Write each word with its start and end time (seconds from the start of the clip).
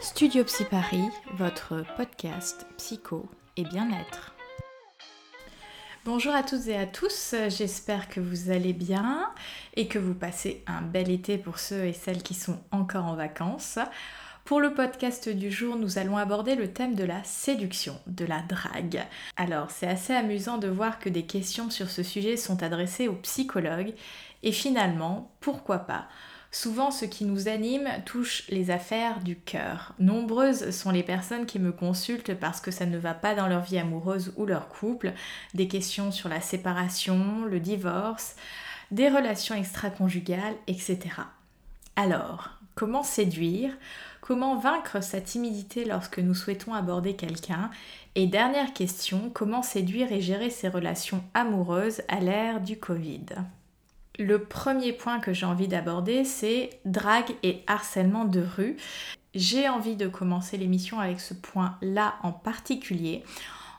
Studio 0.00 0.44
Psy 0.44 0.64
Paris, 0.64 1.08
votre 1.34 1.84
podcast 1.96 2.66
psycho 2.76 3.28
et 3.56 3.64
bien-être. 3.64 4.32
Bonjour 6.04 6.32
à 6.34 6.44
toutes 6.44 6.68
et 6.68 6.76
à 6.76 6.86
tous, 6.86 7.34
j'espère 7.48 8.08
que 8.08 8.20
vous 8.20 8.50
allez 8.50 8.72
bien 8.72 9.28
et 9.74 9.88
que 9.88 9.98
vous 9.98 10.14
passez 10.14 10.62
un 10.68 10.82
bel 10.82 11.10
été 11.10 11.36
pour 11.36 11.58
ceux 11.58 11.84
et 11.84 11.92
celles 11.92 12.22
qui 12.22 12.34
sont 12.34 12.60
encore 12.70 13.06
en 13.06 13.16
vacances. 13.16 13.80
Pour 14.44 14.60
le 14.60 14.72
podcast 14.72 15.28
du 15.28 15.50
jour, 15.50 15.74
nous 15.74 15.98
allons 15.98 16.16
aborder 16.16 16.54
le 16.54 16.72
thème 16.72 16.94
de 16.94 17.04
la 17.04 17.22
séduction, 17.24 17.98
de 18.06 18.24
la 18.24 18.40
drague. 18.42 19.04
Alors, 19.36 19.72
c'est 19.72 19.88
assez 19.88 20.14
amusant 20.14 20.58
de 20.58 20.68
voir 20.68 21.00
que 21.00 21.08
des 21.08 21.26
questions 21.26 21.70
sur 21.70 21.90
ce 21.90 22.04
sujet 22.04 22.36
sont 22.36 22.62
adressées 22.62 23.08
aux 23.08 23.16
psychologues 23.16 23.94
et 24.44 24.52
finalement, 24.52 25.32
pourquoi 25.40 25.80
pas 25.80 26.06
Souvent, 26.50 26.90
ce 26.90 27.04
qui 27.04 27.26
nous 27.26 27.48
anime 27.48 27.88
touche 28.06 28.44
les 28.48 28.70
affaires 28.70 29.20
du 29.20 29.36
cœur. 29.36 29.92
Nombreuses 29.98 30.70
sont 30.70 30.90
les 30.90 31.02
personnes 31.02 31.44
qui 31.44 31.58
me 31.58 31.72
consultent 31.72 32.34
parce 32.34 32.60
que 32.60 32.70
ça 32.70 32.86
ne 32.86 32.96
va 32.96 33.12
pas 33.12 33.34
dans 33.34 33.48
leur 33.48 33.62
vie 33.62 33.78
amoureuse 33.78 34.32
ou 34.36 34.46
leur 34.46 34.68
couple, 34.68 35.12
des 35.52 35.68
questions 35.68 36.10
sur 36.10 36.30
la 36.30 36.40
séparation, 36.40 37.44
le 37.44 37.60
divorce, 37.60 38.34
des 38.90 39.10
relations 39.10 39.54
extra-conjugales, 39.54 40.54
etc. 40.66 40.98
Alors, 41.96 42.50
comment 42.74 43.02
séduire? 43.02 43.76
Comment 44.22 44.56
vaincre 44.56 45.02
sa 45.02 45.20
timidité 45.20 45.84
lorsque 45.84 46.18
nous 46.18 46.34
souhaitons 46.34 46.72
aborder 46.72 47.14
quelqu'un? 47.14 47.70
Et 48.14 48.26
dernière 48.26 48.72
question, 48.72 49.30
comment 49.34 49.62
séduire 49.62 50.12
et 50.12 50.22
gérer 50.22 50.48
ses 50.48 50.68
relations 50.68 51.22
amoureuses 51.34 52.02
à 52.08 52.20
l'ère 52.20 52.60
du 52.62 52.78
Covid? 52.78 53.26
Le 54.18 54.42
premier 54.42 54.92
point 54.92 55.20
que 55.20 55.32
j'ai 55.32 55.46
envie 55.46 55.68
d'aborder, 55.68 56.24
c'est 56.24 56.80
drague 56.84 57.34
et 57.42 57.62
harcèlement 57.66 58.24
de 58.24 58.40
rue. 58.40 58.76
J'ai 59.34 59.68
envie 59.68 59.96
de 59.96 60.08
commencer 60.08 60.56
l'émission 60.56 60.98
avec 60.98 61.20
ce 61.20 61.34
point-là 61.34 62.16
en 62.22 62.32
particulier. 62.32 63.22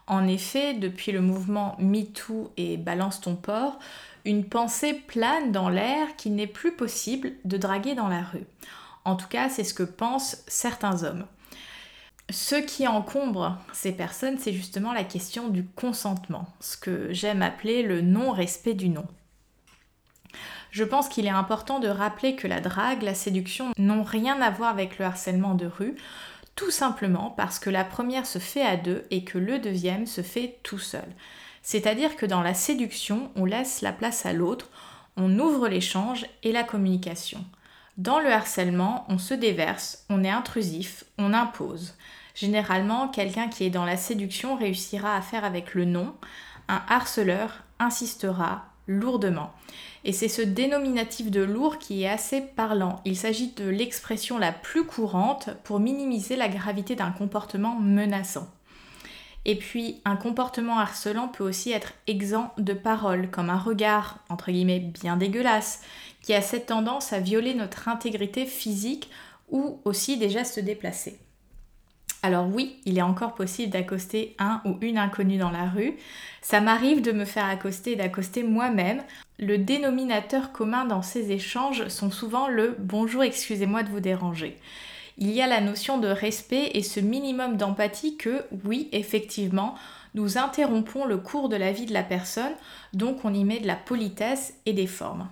En 0.08 0.28
effet, 0.28 0.74
depuis 0.74 1.12
le 1.12 1.22
mouvement 1.22 1.76
MeToo 1.80 2.52
et 2.58 2.78
Balance 2.78 3.22
ton 3.22 3.36
port, 3.36 3.80
une 4.26 4.46
pensée 4.46 4.94
plane 4.94 5.52
dans 5.52 5.70
l'air 5.70 6.16
qu'il 6.16 6.36
n'est 6.36 6.48
plus 6.48 6.72
possible 6.72 7.34
de 7.46 7.58
draguer 7.58 7.94
dans 7.94 8.08
la 8.08 8.22
rue. 8.22 8.46
En 9.06 9.16
tout 9.16 9.28
cas, 9.28 9.50
c'est 9.50 9.64
ce 9.64 9.74
que 9.74 9.84
pensent 9.84 10.44
certains 10.48 11.04
hommes. 11.04 11.26
Ce 12.30 12.56
qui 12.56 12.88
encombre 12.88 13.58
ces 13.74 13.92
personnes, 13.92 14.38
c'est 14.38 14.54
justement 14.54 14.94
la 14.94 15.04
question 15.04 15.50
du 15.50 15.66
consentement, 15.66 16.46
ce 16.60 16.78
que 16.78 17.12
j'aime 17.12 17.42
appeler 17.42 17.82
le 17.82 18.02
non-respect 18.02 18.76
du 18.76 18.90
non 18.90 19.06
je 20.72 20.84
pense 20.84 21.10
qu'il 21.10 21.26
est 21.26 21.30
important 21.30 21.80
de 21.80 21.88
rappeler 21.88 22.36
que 22.36 22.48
la 22.48 22.60
drague, 22.62 23.02
la 23.02 23.16
séduction 23.16 23.72
n'ont 23.78 24.04
rien 24.04 24.42
à 24.42 24.50
voir 24.50 24.70
avec 24.70 25.00
le 25.00 25.06
harcèlement 25.06 25.56
de 25.56 25.66
rue, 25.66 25.96
tout 26.56 26.72
simplement 26.72 27.34
parce 27.38 27.58
que 27.60 27.70
la 27.70 27.84
première 27.84 28.26
se 28.26 28.40
fait 28.40 28.62
à 28.62 28.76
deux 28.76 29.06
et 29.12 29.24
que 29.24 29.38
le 29.38 29.60
deuxième 29.60 30.06
se 30.06 30.22
fait 30.22 30.60
tout 30.64 30.80
seul. 30.80 31.08
C'est-à-dire 31.62 32.16
que 32.16 32.26
dans 32.26 32.42
la 32.42 32.54
séduction, 32.54 33.32
on 33.36 33.46
laisse 33.46 33.82
la 33.82 33.94
place 33.94 34.26
à 34.26 34.34
l'autre, 34.34 34.70
on 35.18 35.40
ouvre 35.40 35.68
l'échange 35.68 36.26
et 36.44 36.52
la 36.52 36.64
communication. 36.64 37.44
Dans 37.98 38.20
le 38.20 38.32
harcèlement, 38.32 39.06
on 39.10 39.18
se 39.18 39.34
déverse, 39.34 40.06
on 40.10 40.24
est 40.24 40.30
intrusif, 40.30 41.04
on 41.18 41.34
impose. 41.34 41.96
Généralement, 42.34 43.10
quelqu'un 43.10 43.50
qui 43.50 43.66
est 43.66 43.70
dans 43.70 43.86
la 43.86 43.98
séduction 43.98 44.56
réussira 44.56 45.16
à 45.16 45.22
faire 45.22 45.44
avec 45.44 45.74
le 45.76 45.84
non, 45.84 46.16
un 46.70 46.82
harceleur 46.88 47.64
insistera 47.80 48.66
lourdement. 48.90 49.54
Et 50.04 50.12
c'est 50.12 50.28
ce 50.28 50.42
dénominatif 50.42 51.30
de 51.32 51.42
lourd 51.42 51.78
qui 51.78 52.04
est 52.04 52.10
assez 52.10 52.42
parlant. 52.42 53.02
Il 53.06 53.16
s'agit 53.16 53.54
de 53.54 53.70
l'expression 53.70 54.38
la 54.38 54.52
plus 54.52 54.86
courante 54.86 55.50
pour 55.64 55.80
minimiser 55.80 56.36
la 56.36 56.50
gravité 56.50 56.96
d'un 56.96 57.12
comportement 57.12 57.76
menaçant. 57.76 58.50
Et 59.46 59.56
puis, 59.56 60.02
un 60.06 60.16
comportement 60.16 60.80
harcelant 60.80 61.28
peut 61.28 61.44
aussi 61.44 61.72
être 61.72 61.94
exempt 62.08 62.54
de 62.58 62.74
paroles, 62.74 63.30
comme 63.30 63.50
un 63.50 63.58
regard, 63.58 64.20
entre 64.30 64.52
guillemets, 64.52 64.80
bien 64.80 65.16
dégueulasse, 65.16 65.82
qui 66.22 66.34
a 66.34 66.42
cette 66.42 66.68
tendance 66.68 67.14
à 67.14 67.20
violer 67.20 67.54
notre 67.54 67.88
intégrité 67.88 68.46
physique 68.46 69.10
ou 69.50 69.80
aussi 69.86 70.18
des 70.18 70.30
gestes 70.30 70.60
déplacés. 70.60 71.20
Alors 72.22 72.48
oui, 72.54 72.76
il 72.86 72.98
est 72.98 73.04
encore 73.04 73.34
possible 73.34 73.72
d'accoster 73.72 74.36
un 74.40 74.62
ou 74.66 74.78
une 74.82 74.98
inconnue 74.98 75.38
dans 75.38 75.52
la 75.52 75.70
rue. 75.70 75.94
Ça 76.42 76.60
m'arrive 76.60 77.02
de 77.02 77.14
me 77.14 77.24
faire 77.24 77.46
accoster 77.46 77.94
et 77.94 77.96
d'accoster 77.96 78.44
moi-même. 78.44 79.04
Le 79.38 79.58
dénominateur 79.58 80.52
commun 80.52 80.84
dans 80.84 81.02
ces 81.02 81.32
échanges 81.32 81.88
sont 81.88 82.12
souvent 82.12 82.50
le 82.50 82.76
bonjour, 82.78 83.24
excusez-moi 83.24 83.84
de 83.84 83.90
vous 83.90 84.02
déranger. 84.02 84.58
Il 85.18 85.32
y 85.32 85.42
a 85.42 85.48
la 85.48 85.62
notion 85.62 85.98
de 85.98 86.08
respect 86.08 86.72
et 86.74 86.84
ce 86.84 87.00
minimum 87.00 87.56
d'empathie 87.56 88.18
que, 88.18 88.44
oui, 88.66 88.90
effectivement, 88.92 89.76
nous 90.14 90.38
interrompons 90.38 91.06
le 91.06 91.18
cours 91.18 91.48
de 91.48 91.56
la 91.56 91.72
vie 91.72 91.86
de 91.86 91.94
la 91.94 92.04
personne, 92.04 92.54
donc 92.94 93.24
on 93.24 93.34
y 93.34 93.46
met 93.46 93.60
de 93.60 93.68
la 93.68 93.76
politesse 93.76 94.56
et 94.66 94.74
des 94.74 94.88
formes. 94.88 95.28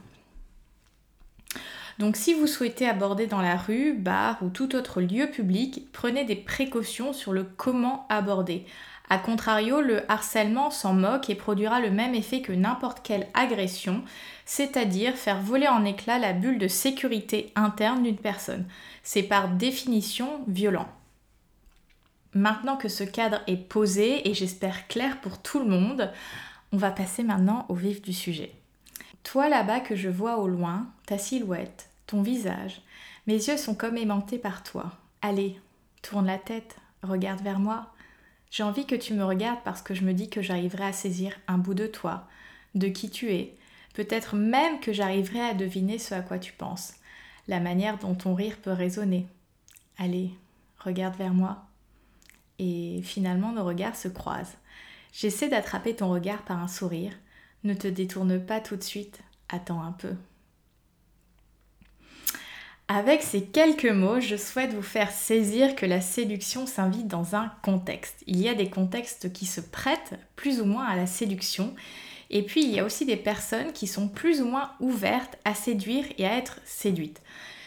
Donc 1.99 2.15
si 2.15 2.33
vous 2.33 2.47
souhaitez 2.47 2.87
aborder 2.87 3.25
dans 3.25 3.41
la 3.41 3.57
rue, 3.57 3.93
bar 3.93 4.37
ou 4.43 4.49
tout 4.49 4.75
autre 4.75 5.01
lieu 5.01 5.27
public, 5.27 5.87
prenez 5.91 6.25
des 6.25 6.35
précautions 6.35 7.11
sur 7.11 7.33
le 7.33 7.43
comment 7.43 8.05
aborder. 8.09 8.65
A 9.09 9.17
contrario, 9.17 9.81
le 9.81 10.09
harcèlement 10.11 10.69
s'en 10.69 10.93
moque 10.93 11.29
et 11.29 11.35
produira 11.35 11.79
le 11.79 11.89
même 11.89 12.13
effet 12.13 12.41
que 12.41 12.51
n'importe 12.51 13.01
quelle 13.03 13.27
agression, 13.33 14.03
c'est-à-dire 14.45 15.15
faire 15.15 15.41
voler 15.41 15.67
en 15.67 15.85
éclats 15.85 16.19
la 16.19 16.33
bulle 16.33 16.59
de 16.59 16.67
sécurité 16.67 17.51
interne 17.55 18.03
d'une 18.03 18.17
personne. 18.17 18.65
C'est 19.03 19.23
par 19.23 19.49
définition 19.49 20.41
violent. 20.47 20.89
Maintenant 22.33 22.75
que 22.75 22.89
ce 22.89 23.05
cadre 23.05 23.41
est 23.47 23.55
posé 23.55 24.29
et 24.29 24.33
j'espère 24.33 24.87
clair 24.87 25.21
pour 25.21 25.41
tout 25.41 25.59
le 25.59 25.69
monde, 25.69 26.11
on 26.73 26.77
va 26.77 26.91
passer 26.91 27.23
maintenant 27.23 27.65
au 27.69 27.73
vif 27.73 28.01
du 28.01 28.13
sujet. 28.13 28.51
Toi 29.23 29.49
là-bas 29.49 29.79
que 29.79 29.95
je 29.95 30.09
vois 30.09 30.37
au 30.37 30.47
loin, 30.47 30.87
ta 31.05 31.17
silhouette, 31.17 31.86
ton 32.07 32.21
visage, 32.21 32.81
mes 33.27 33.35
yeux 33.35 33.57
sont 33.57 33.75
comme 33.75 33.97
aimantés 33.97 34.37
par 34.39 34.63
toi. 34.63 34.93
Allez, 35.21 35.59
tourne 36.01 36.25
la 36.25 36.37
tête, 36.37 36.77
regarde 37.03 37.41
vers 37.41 37.59
moi. 37.59 37.93
J'ai 38.49 38.63
envie 38.63 38.85
que 38.85 38.95
tu 38.95 39.13
me 39.13 39.25
regardes 39.25 39.61
parce 39.65 39.81
que 39.81 39.93
je 39.93 40.03
me 40.03 40.13
dis 40.13 40.29
que 40.29 40.41
j'arriverai 40.41 40.85
à 40.85 40.93
saisir 40.93 41.37
un 41.47 41.57
bout 41.57 41.73
de 41.73 41.85
toi, 41.85 42.27
de 42.75 42.87
qui 42.87 43.09
tu 43.09 43.33
es. 43.33 43.55
Peut-être 43.93 44.35
même 44.35 44.79
que 44.79 44.93
j'arriverai 44.93 45.41
à 45.41 45.53
deviner 45.53 45.99
ce 45.99 46.13
à 46.13 46.21
quoi 46.21 46.39
tu 46.39 46.53
penses, 46.53 46.93
la 47.47 47.59
manière 47.59 47.97
dont 47.97 48.15
ton 48.15 48.33
rire 48.35 48.57
peut 48.61 48.71
résonner. 48.71 49.27
Allez, 49.97 50.31
regarde 50.79 51.17
vers 51.17 51.33
moi. 51.33 51.65
Et 52.59 53.01
finalement, 53.03 53.51
nos 53.51 53.65
regards 53.65 53.95
se 53.95 54.07
croisent. 54.07 54.55
J'essaie 55.11 55.49
d'attraper 55.49 55.95
ton 55.95 56.09
regard 56.09 56.43
par 56.43 56.59
un 56.59 56.67
sourire, 56.67 57.13
ne 57.63 57.73
te 57.73 57.87
détourne 57.87 58.39
pas 58.39 58.61
tout 58.61 58.77
de 58.77 58.83
suite, 58.83 59.19
attends 59.49 59.81
un 59.81 59.91
peu. 59.91 60.15
Avec 62.89 63.21
ces 63.21 63.41
quelques 63.41 63.83
mots, 63.83 64.21
je 64.21 64.37
souhaite 64.37 64.73
vous 64.73 64.81
faire 64.81 65.11
saisir 65.11 65.75
que 65.75 65.85
la 65.85 65.99
séduction 65.99 66.65
s'invite 66.65 67.07
dans 67.07 67.35
un 67.35 67.51
contexte. 67.61 68.23
Il 68.27 68.41
y 68.41 68.47
a 68.47 68.53
des 68.53 68.69
contextes 68.69 69.33
qui 69.33 69.45
se 69.45 69.59
prêtent 69.59 70.17
plus 70.37 70.61
ou 70.61 70.65
moins 70.65 70.85
à 70.85 70.95
la 70.95 71.05
séduction, 71.05 71.75
et 72.29 72.43
puis 72.43 72.63
il 72.63 72.71
y 72.71 72.79
a 72.79 72.85
aussi 72.85 73.05
des 73.05 73.17
personnes 73.17 73.73
qui 73.73 73.87
sont 73.87 74.07
plus 74.07 74.41
ou 74.41 74.45
moins 74.45 74.71
ouvertes 74.79 75.37
à 75.43 75.53
séduire 75.53 76.05
et 76.17 76.25
à 76.25 76.37
être 76.37 76.61
séduites. 76.63 77.21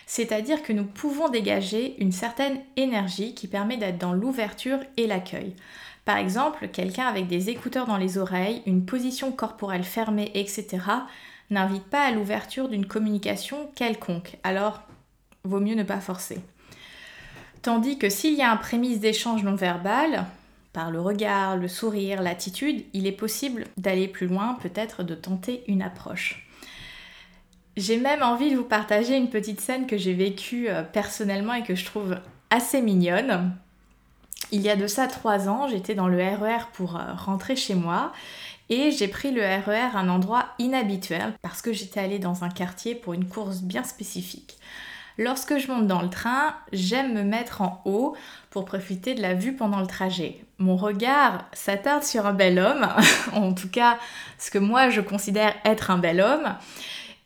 C'est-à-dire 0.07 0.63
que 0.63 0.73
nous 0.73 0.87
pouvons 0.87 1.29
dégager 1.29 1.97
une 1.99 2.13
certaine 2.13 2.59
énergie 2.79 3.35
qui 3.35 3.47
permet 3.47 3.77
d'être 3.77 3.99
dans 3.99 4.15
l'ouverture 4.15 4.79
et 4.97 5.07
l'accueil. 5.07 5.55
Par 6.07 6.17
exemple, 6.17 6.69
quelqu'un 6.69 7.07
avec 7.07 7.27
des 7.27 7.51
écouteurs 7.51 7.87
dans 7.87 7.99
les 7.99 8.17
oreilles, 8.17 8.63
une 8.65 8.87
position 8.87 9.33
corporelle 9.33 9.85
fermée, 9.85 10.31
etc., 10.35 10.79
n'invite 11.51 11.85
pas 11.85 12.07
à 12.07 12.11
l'ouverture 12.11 12.69
d'une 12.69 12.87
communication 12.87 13.71
quelconque. 13.75 14.39
Alors, 14.45 14.81
vaut 15.45 15.61
mieux 15.61 15.75
ne 15.75 15.83
pas 15.83 16.01
forcer. 16.01 16.41
Tandis 17.63 17.99
que 17.99 18.09
s'il 18.09 18.35
y 18.35 18.43
a 18.43 18.51
un 18.51 18.57
prémisse 18.57 19.01
d'échange 19.01 19.43
non 19.43 19.55
verbal, 19.55 20.27
par 20.73 20.91
le 20.91 21.01
regard, 21.01 21.57
le 21.57 21.69
sourire, 21.69 22.23
l'attitude, 22.23 22.85
il 22.93 23.07
est 23.07 23.13
possible 23.13 23.65
d'aller 23.77 24.09
plus 24.09 24.29
loin, 24.29 24.57
peut-être 24.63 25.03
de 25.03 25.15
tenter 25.15 25.65
une 25.67 25.83
approche. 25.83 26.47
J'ai 27.77 27.99
même 27.99 28.23
envie 28.23 28.51
de 28.51 28.57
vous 28.57 28.65
partager 28.65 29.17
une 29.17 29.31
petite 29.31 29.61
scène 29.61 29.87
que 29.87 29.97
j'ai 29.97 30.15
vécue 30.15 30.69
euh, 30.69 30.83
personnellement 30.83 31.55
et 31.55 31.63
que 31.63 31.75
je 31.75 31.85
trouve 31.85 32.17
assez 32.51 32.83
mignonne. 32.83 33.57
Il 34.53 34.63
y 34.63 34.71
a 34.71 34.77
de 34.77 34.87
ça 34.87 35.07
trois 35.07 35.49
ans, 35.49 35.69
j'étais 35.69 35.95
dans 35.95 36.09
le 36.09 36.19
RER 36.19 36.59
e 36.59 36.73
pour 36.73 36.97
euh, 36.97 37.15
rentrer 37.15 37.57
chez 37.57 37.75
moi 37.75 38.13
et 38.69 38.91
j'ai 38.91 39.09
pris 39.09 39.31
le 39.33 39.43
RER 39.43 39.63
e 39.69 39.97
à 39.97 39.99
un 39.99 40.09
endroit 40.09 40.47
inhabituel 40.59 41.35
parce 41.43 41.63
que 41.63 41.73
j'étais 41.73 42.01
allée 42.01 42.19
dans 42.19 42.45
un 42.45 42.49
quartier 42.49 42.95
pour 42.95 43.13
une 43.13 43.27
course 43.27 43.63
bien 43.63 43.85
spécifique. 43.85 44.57
Lorsque 45.21 45.59
je 45.59 45.71
monte 45.71 45.87
dans 45.87 46.01
le 46.01 46.09
train, 46.09 46.55
j'aime 46.73 47.13
me 47.13 47.23
mettre 47.23 47.61
en 47.61 47.83
haut 47.85 48.17
pour 48.49 48.65
profiter 48.65 49.15
de 49.15 49.21
la 49.21 49.35
vue 49.35 49.53
pendant 49.53 49.81
le 49.81 49.87
trajet. 49.87 50.43
Mon 50.57 50.77
regard 50.79 51.45
s'attarde 51.53 52.05
sur 52.05 52.25
un 52.25 52.33
bel 52.33 52.59
homme, 52.59 52.89
en 53.35 53.53
tout 53.53 53.69
cas 53.69 53.99
ce 54.39 54.51
que 54.51 54.57
moi 54.57 54.89
je 54.89 55.03
considère 55.03 55.53
être 55.67 55.91
un 55.91 55.99
bel 55.99 56.23
homme, 56.23 56.55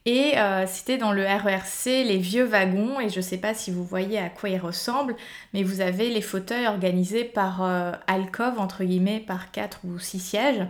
Et 0.06 0.36
euh, 0.38 0.66
c'était 0.66 0.98
dans 0.98 1.12
le 1.12 1.22
RERC, 1.22 1.86
les 1.86 2.18
vieux 2.18 2.42
wagons, 2.42 2.98
et 2.98 3.10
je 3.10 3.18
ne 3.18 3.22
sais 3.22 3.38
pas 3.38 3.54
si 3.54 3.70
vous 3.70 3.84
voyez 3.84 4.18
à 4.18 4.28
quoi 4.28 4.48
ils 4.48 4.58
ressemblent, 4.58 5.14
mais 5.52 5.62
vous 5.62 5.80
avez 5.80 6.10
les 6.10 6.20
fauteuils 6.20 6.66
organisés 6.66 7.22
par 7.22 7.62
euh, 7.62 7.92
alcove, 8.08 8.58
entre 8.58 8.82
guillemets, 8.82 9.20
par 9.20 9.52
4 9.52 9.82
ou 9.84 10.00
6 10.00 10.18
sièges. 10.18 10.66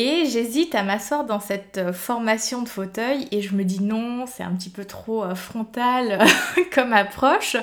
Et 0.00 0.24
j'hésite 0.24 0.74
à 0.74 0.82
m'asseoir 0.82 1.26
dans 1.26 1.40
cette 1.40 1.76
euh, 1.76 1.92
formation 1.92 2.62
de 2.62 2.68
fauteuil 2.70 3.28
et 3.32 3.42
je 3.42 3.54
me 3.54 3.64
dis 3.64 3.82
non, 3.82 4.24
c'est 4.26 4.42
un 4.42 4.54
petit 4.54 4.70
peu 4.70 4.86
trop 4.86 5.34
frontal 5.34 6.24
comme 6.74 6.94
approche. 6.94 7.56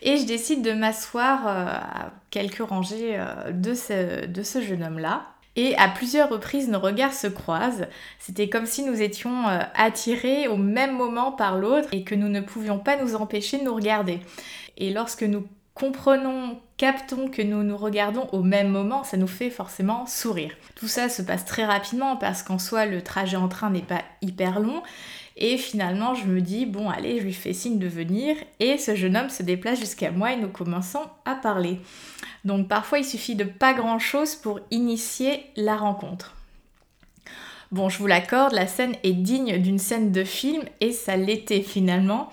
Et 0.00 0.16
je 0.16 0.24
décide 0.24 0.62
de 0.62 0.72
m'asseoir 0.72 1.46
à 1.46 2.12
quelques 2.30 2.66
rangées 2.66 3.18
de 3.50 3.74
ce 3.74 4.62
jeune 4.62 4.84
homme-là. 4.84 5.26
Et 5.56 5.74
à 5.76 5.88
plusieurs 5.88 6.28
reprises, 6.28 6.68
nos 6.68 6.78
regards 6.78 7.14
se 7.14 7.26
croisent. 7.26 7.86
C'était 8.18 8.50
comme 8.50 8.66
si 8.66 8.84
nous 8.84 9.00
étions 9.00 9.48
euh, 9.48 9.58
attirés 9.74 10.48
au 10.48 10.56
même 10.56 10.94
moment 10.94 11.32
par 11.32 11.56
l'autre 11.56 11.88
et 11.92 12.04
que 12.04 12.14
nous 12.14 12.28
ne 12.28 12.42
pouvions 12.42 12.78
pas 12.78 12.96
nous 12.96 13.16
empêcher 13.16 13.58
de 13.58 13.64
nous 13.64 13.74
regarder. 13.74 14.20
Et 14.76 14.92
lorsque 14.92 15.22
nous 15.22 15.46
comprenons, 15.76 16.58
captons 16.78 17.28
que 17.28 17.42
nous 17.42 17.62
nous 17.62 17.76
regardons 17.76 18.28
au 18.32 18.42
même 18.42 18.68
moment, 18.68 19.04
ça 19.04 19.18
nous 19.18 19.26
fait 19.26 19.50
forcément 19.50 20.06
sourire. 20.06 20.52
Tout 20.74 20.88
ça 20.88 21.10
se 21.10 21.20
passe 21.20 21.44
très 21.44 21.66
rapidement 21.66 22.16
parce 22.16 22.42
qu'en 22.42 22.58
soi, 22.58 22.86
le 22.86 23.02
trajet 23.02 23.36
en 23.36 23.48
train 23.48 23.70
n'est 23.70 23.80
pas 23.80 24.02
hyper 24.22 24.58
long. 24.58 24.82
Et 25.36 25.58
finalement, 25.58 26.14
je 26.14 26.24
me 26.24 26.40
dis, 26.40 26.64
bon, 26.64 26.88
allez, 26.88 27.18
je 27.18 27.24
lui 27.24 27.34
fais 27.34 27.52
signe 27.52 27.78
de 27.78 27.86
venir. 27.86 28.36
Et 28.58 28.78
ce 28.78 28.96
jeune 28.96 29.18
homme 29.18 29.28
se 29.28 29.42
déplace 29.42 29.78
jusqu'à 29.78 30.10
moi 30.10 30.32
et 30.32 30.36
nous 30.36 30.48
commençons 30.48 31.02
à 31.26 31.34
parler. 31.34 31.78
Donc 32.46 32.68
parfois, 32.68 32.98
il 32.98 33.04
suffit 33.04 33.34
de 33.34 33.44
pas 33.44 33.74
grand-chose 33.74 34.34
pour 34.34 34.60
initier 34.70 35.44
la 35.56 35.76
rencontre. 35.76 36.34
Bon, 37.70 37.90
je 37.90 37.98
vous 37.98 38.06
l'accorde, 38.06 38.54
la 38.54 38.66
scène 38.66 38.94
est 39.02 39.12
digne 39.12 39.58
d'une 39.58 39.78
scène 39.78 40.10
de 40.10 40.24
film 40.24 40.62
et 40.80 40.92
ça 40.92 41.16
l'était 41.16 41.60
finalement. 41.60 42.30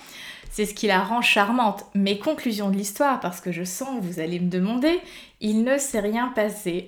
C'est 0.54 0.68
ce 0.68 0.76
qui 0.76 0.86
la 0.86 1.00
rend 1.00 1.24
charmante. 1.24 1.84
Mais 1.96 2.20
conclusion 2.20 2.70
de 2.70 2.76
l'histoire, 2.76 3.20
parce 3.20 3.42
que 3.42 3.52
je 3.52 3.64
sens 3.64 4.00
vous 4.04 4.20
allez 4.20 4.40
me 4.40 4.52
demander, 4.52 5.00
il 5.42 5.64
ne 5.64 5.80
s'est 5.80 6.00
rien 6.00 6.28
passé. 6.28 6.88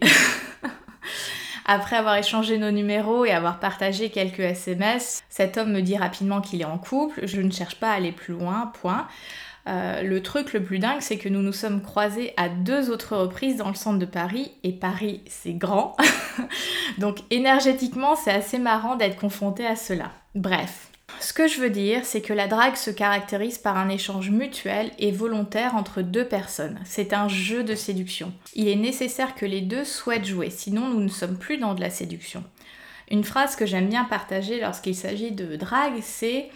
Après 1.66 1.96
avoir 1.96 2.16
échangé 2.16 2.60
nos 2.60 2.70
numéros 2.70 3.26
et 3.26 3.32
avoir 3.32 3.60
partagé 3.60 4.12
quelques 4.12 4.42
SMS, 4.42 5.24
cet 5.30 5.58
homme 5.58 5.72
me 5.72 5.82
dit 5.82 5.98
rapidement 5.98 6.42
qu'il 6.42 6.62
est 6.62 6.66
en 6.66 6.78
couple, 6.78 7.26
je 7.26 7.42
ne 7.42 7.50
cherche 7.50 7.80
pas 7.80 7.90
à 7.90 7.96
aller 7.96 8.12
plus 8.12 8.36
loin, 8.36 8.72
point. 8.80 9.08
Euh, 9.68 10.04
le 10.04 10.22
truc 10.22 10.54
le 10.54 10.64
plus 10.64 10.78
dingue, 10.78 11.02
c'est 11.02 11.18
que 11.18 11.28
nous 11.28 11.42
nous 11.42 11.52
sommes 11.52 11.82
croisés 11.82 12.36
à 12.38 12.50
deux 12.50 12.92
autres 12.92 13.18
reprises 13.18 13.58
dans 13.58 13.70
le 13.70 13.74
centre 13.74 13.98
de 13.98 14.06
Paris, 14.06 14.52
et 14.62 14.74
Paris, 14.74 15.22
c'est 15.26 15.54
grand. 15.54 15.98
Donc 17.00 17.18
énergétiquement, 17.32 18.16
c'est 18.16 18.32
assez 18.32 18.60
marrant 18.60 18.96
d'être 18.96 19.18
confronté 19.20 19.66
à 19.66 19.76
cela. 19.76 20.12
Bref, 20.36 20.92
ce 21.20 21.34
que 21.34 21.48
je 21.48 21.60
veux 21.60 21.70
dire, 21.70 22.06
c'est 22.06 22.22
que 22.22 22.34
la 22.34 22.48
drague 22.48 22.76
se 22.76 22.92
caractérise 22.92 23.58
par 23.58 23.78
un 23.78 23.90
échange 23.90 24.30
mutuel 24.30 24.92
et 25.00 25.12
volontaire 25.12 25.76
entre 25.76 26.02
deux 26.02 26.28
personnes. 26.28 26.80
C'est 26.86 27.14
un 27.14 27.28
jeu 27.28 27.64
de 27.64 27.76
séduction. 27.76 28.34
Il 28.54 28.68
est 28.68 28.76
nécessaire 28.76 29.36
que 29.36 29.46
les 29.46 29.62
deux 29.62 29.86
souhaitent 29.86 30.26
jouer, 30.26 30.50
sinon 30.50 30.90
nous 30.90 31.02
ne 31.02 31.10
sommes 31.10 31.38
plus 31.38 31.58
dans 31.58 31.74
de 31.74 31.82
la 31.82 31.90
séduction. 31.90 32.44
Une 33.12 33.24
phrase 33.24 33.56
que 33.56 33.66
j'aime 33.66 33.90
bien 33.90 34.06
partager 34.06 34.60
lorsqu'il 34.60 34.96
s'agit 34.96 35.32
de 35.32 35.56
drague, 35.56 36.02
c'est 36.02 36.50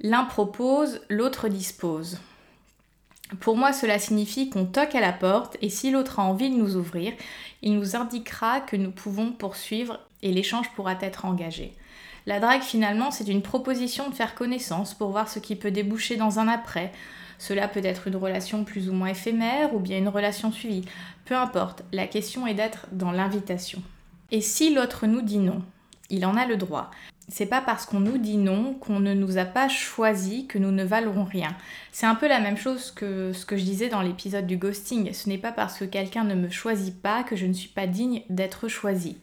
l'un 0.00 0.24
propose, 0.24 1.00
l'autre 1.08 1.48
dispose. 1.48 2.20
Pour 3.40 3.56
moi, 3.56 3.72
cela 3.72 3.98
signifie 3.98 4.50
qu'on 4.50 4.66
toque 4.66 4.94
à 4.94 5.00
la 5.00 5.12
porte 5.12 5.56
et 5.60 5.68
si 5.68 5.90
l'autre 5.90 6.20
a 6.20 6.22
envie 6.22 6.48
de 6.48 6.54
nous 6.54 6.76
ouvrir, 6.76 7.12
il 7.62 7.76
nous 7.76 7.96
indiquera 7.96 8.60
que 8.60 8.76
nous 8.76 8.92
pouvons 8.92 9.32
poursuivre 9.32 9.98
et 10.22 10.32
l'échange 10.32 10.70
pourra 10.76 10.94
être 11.00 11.24
engagé. 11.24 11.74
La 12.26 12.40
drague 12.40 12.62
finalement 12.62 13.10
c'est 13.10 13.28
une 13.28 13.42
proposition 13.42 14.10
de 14.10 14.14
faire 14.14 14.34
connaissance 14.34 14.94
pour 14.94 15.10
voir 15.10 15.28
ce 15.28 15.38
qui 15.38 15.56
peut 15.56 15.70
déboucher 15.70 16.16
dans 16.16 16.38
un 16.38 16.48
après. 16.48 16.92
Cela 17.38 17.68
peut 17.68 17.84
être 17.84 18.08
une 18.08 18.16
relation 18.16 18.64
plus 18.64 18.88
ou 18.88 18.92
moins 18.92 19.08
éphémère 19.08 19.74
ou 19.74 19.78
bien 19.78 19.98
une 19.98 20.08
relation 20.08 20.50
suivie. 20.50 20.84
Peu 21.24 21.36
importe, 21.36 21.84
la 21.92 22.06
question 22.06 22.46
est 22.46 22.54
d'être 22.54 22.86
dans 22.92 23.12
l'invitation. 23.12 23.82
Et 24.30 24.40
si 24.40 24.74
l'autre 24.74 25.06
nous 25.06 25.22
dit 25.22 25.38
non, 25.38 25.62
il 26.10 26.26
en 26.26 26.36
a 26.36 26.46
le 26.46 26.56
droit. 26.56 26.90
C'est 27.28 27.46
pas 27.46 27.60
parce 27.60 27.86
qu'on 27.86 28.00
nous 28.00 28.18
dit 28.18 28.36
non 28.36 28.74
qu'on 28.74 29.00
ne 29.00 29.12
nous 29.12 29.36
a 29.36 29.44
pas 29.44 29.68
choisi 29.68 30.46
que 30.46 30.58
nous 30.58 30.70
ne 30.70 30.84
valons 30.84 31.24
rien. 31.24 31.56
C'est 31.90 32.06
un 32.06 32.14
peu 32.14 32.28
la 32.28 32.38
même 32.38 32.56
chose 32.56 32.92
que 32.92 33.32
ce 33.32 33.44
que 33.44 33.56
je 33.56 33.64
disais 33.64 33.88
dans 33.88 34.02
l'épisode 34.02 34.46
du 34.46 34.56
ghosting. 34.56 35.12
Ce 35.12 35.28
n'est 35.28 35.38
pas 35.38 35.50
parce 35.52 35.78
que 35.78 35.84
quelqu'un 35.84 36.22
ne 36.22 36.34
me 36.34 36.48
choisit 36.48 37.00
pas 37.00 37.24
que 37.24 37.34
je 37.34 37.46
ne 37.46 37.52
suis 37.52 37.68
pas 37.68 37.88
digne 37.88 38.22
d'être 38.30 38.68
choisie. 38.68 39.18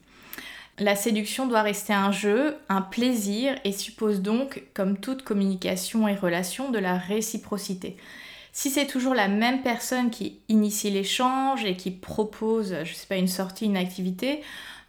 La 0.79 0.95
séduction 0.95 1.45
doit 1.45 1.61
rester 1.61 1.93
un 1.93 2.11
jeu, 2.11 2.57
un 2.67 2.81
plaisir 2.81 3.55
et 3.63 3.71
suppose 3.71 4.21
donc, 4.21 4.63
comme 4.73 4.97
toute 4.97 5.21
communication 5.21 6.07
et 6.07 6.15
relation, 6.15 6.71
de 6.71 6.79
la 6.79 6.97
réciprocité. 6.97 7.95
Si 8.53 8.69
c'est 8.71 8.87
toujours 8.87 9.13
la 9.13 9.27
même 9.27 9.61
personne 9.61 10.09
qui 10.09 10.39
initie 10.49 10.89
l'échange 10.89 11.63
et 11.63 11.75
qui 11.75 11.91
propose, 11.91 12.75
je 12.83 12.93
sais 12.93 13.07
pas, 13.07 13.17
une 13.17 13.27
sortie, 13.27 13.65
une 13.65 13.77
activité, 13.77 14.41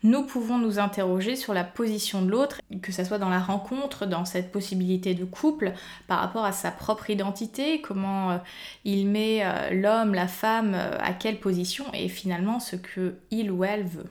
nous 0.05 0.23
pouvons 0.23 0.59
nous 0.59 0.79
interroger 0.79 1.35
sur 1.35 1.55
la 1.55 1.65
position 1.65 2.23
de 2.23 2.31
l'autre, 2.31 2.61
que 2.83 2.93
ce 2.93 3.05
soit 3.05 3.19
dans 3.19 3.31
la 3.31 3.41
rencontre, 3.41 4.05
dans 4.05 4.27
cette 4.27 4.53
possibilité 4.53 5.15
de 5.15 5.25
couple, 5.25 5.73
par 6.07 6.21
rapport 6.21 6.45
à 6.45 6.53
sa 6.53 6.71
propre 6.71 7.09
identité, 7.09 7.81
comment 7.81 8.33
euh, 8.33 8.39
il 8.85 9.07
met 9.07 9.41
euh, 9.43 9.71
l'homme, 9.71 10.15
la 10.15 10.29
femme, 10.29 10.75
euh, 10.75 10.99
à 11.01 11.15
quelle 11.15 11.41
position, 11.41 11.87
et 11.95 12.09
finalement 12.09 12.61
ce 12.61 12.77
que 12.77 13.15
il 13.31 13.51
ou 13.51 13.65
elle 13.65 13.85
veut. 13.85 14.11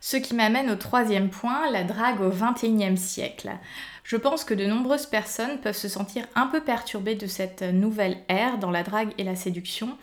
Ce 0.00 0.16
qui 0.16 0.34
m'amène 0.34 0.70
au 0.70 0.76
troisième 0.76 1.28
point, 1.28 1.70
la 1.70 1.82
drague 1.84 2.20
au 2.20 2.30
XXIe 2.30 2.96
siècle. 2.96 3.50
Je 4.04 4.16
pense 4.16 4.44
que 4.44 4.54
de 4.54 4.64
nombreuses 4.64 5.06
personnes 5.06 5.58
peuvent 5.58 5.76
se 5.76 5.88
sentir 5.88 6.24
un 6.34 6.46
peu 6.46 6.62
perturbées 6.62 7.16
de 7.16 7.26
cette 7.26 7.62
nouvelle 7.62 8.18
ère 8.28 8.58
dans 8.58 8.70
la 8.70 8.82
drague 8.82 9.12
et 9.18 9.24
la 9.24 9.36
séduction. 9.36 9.98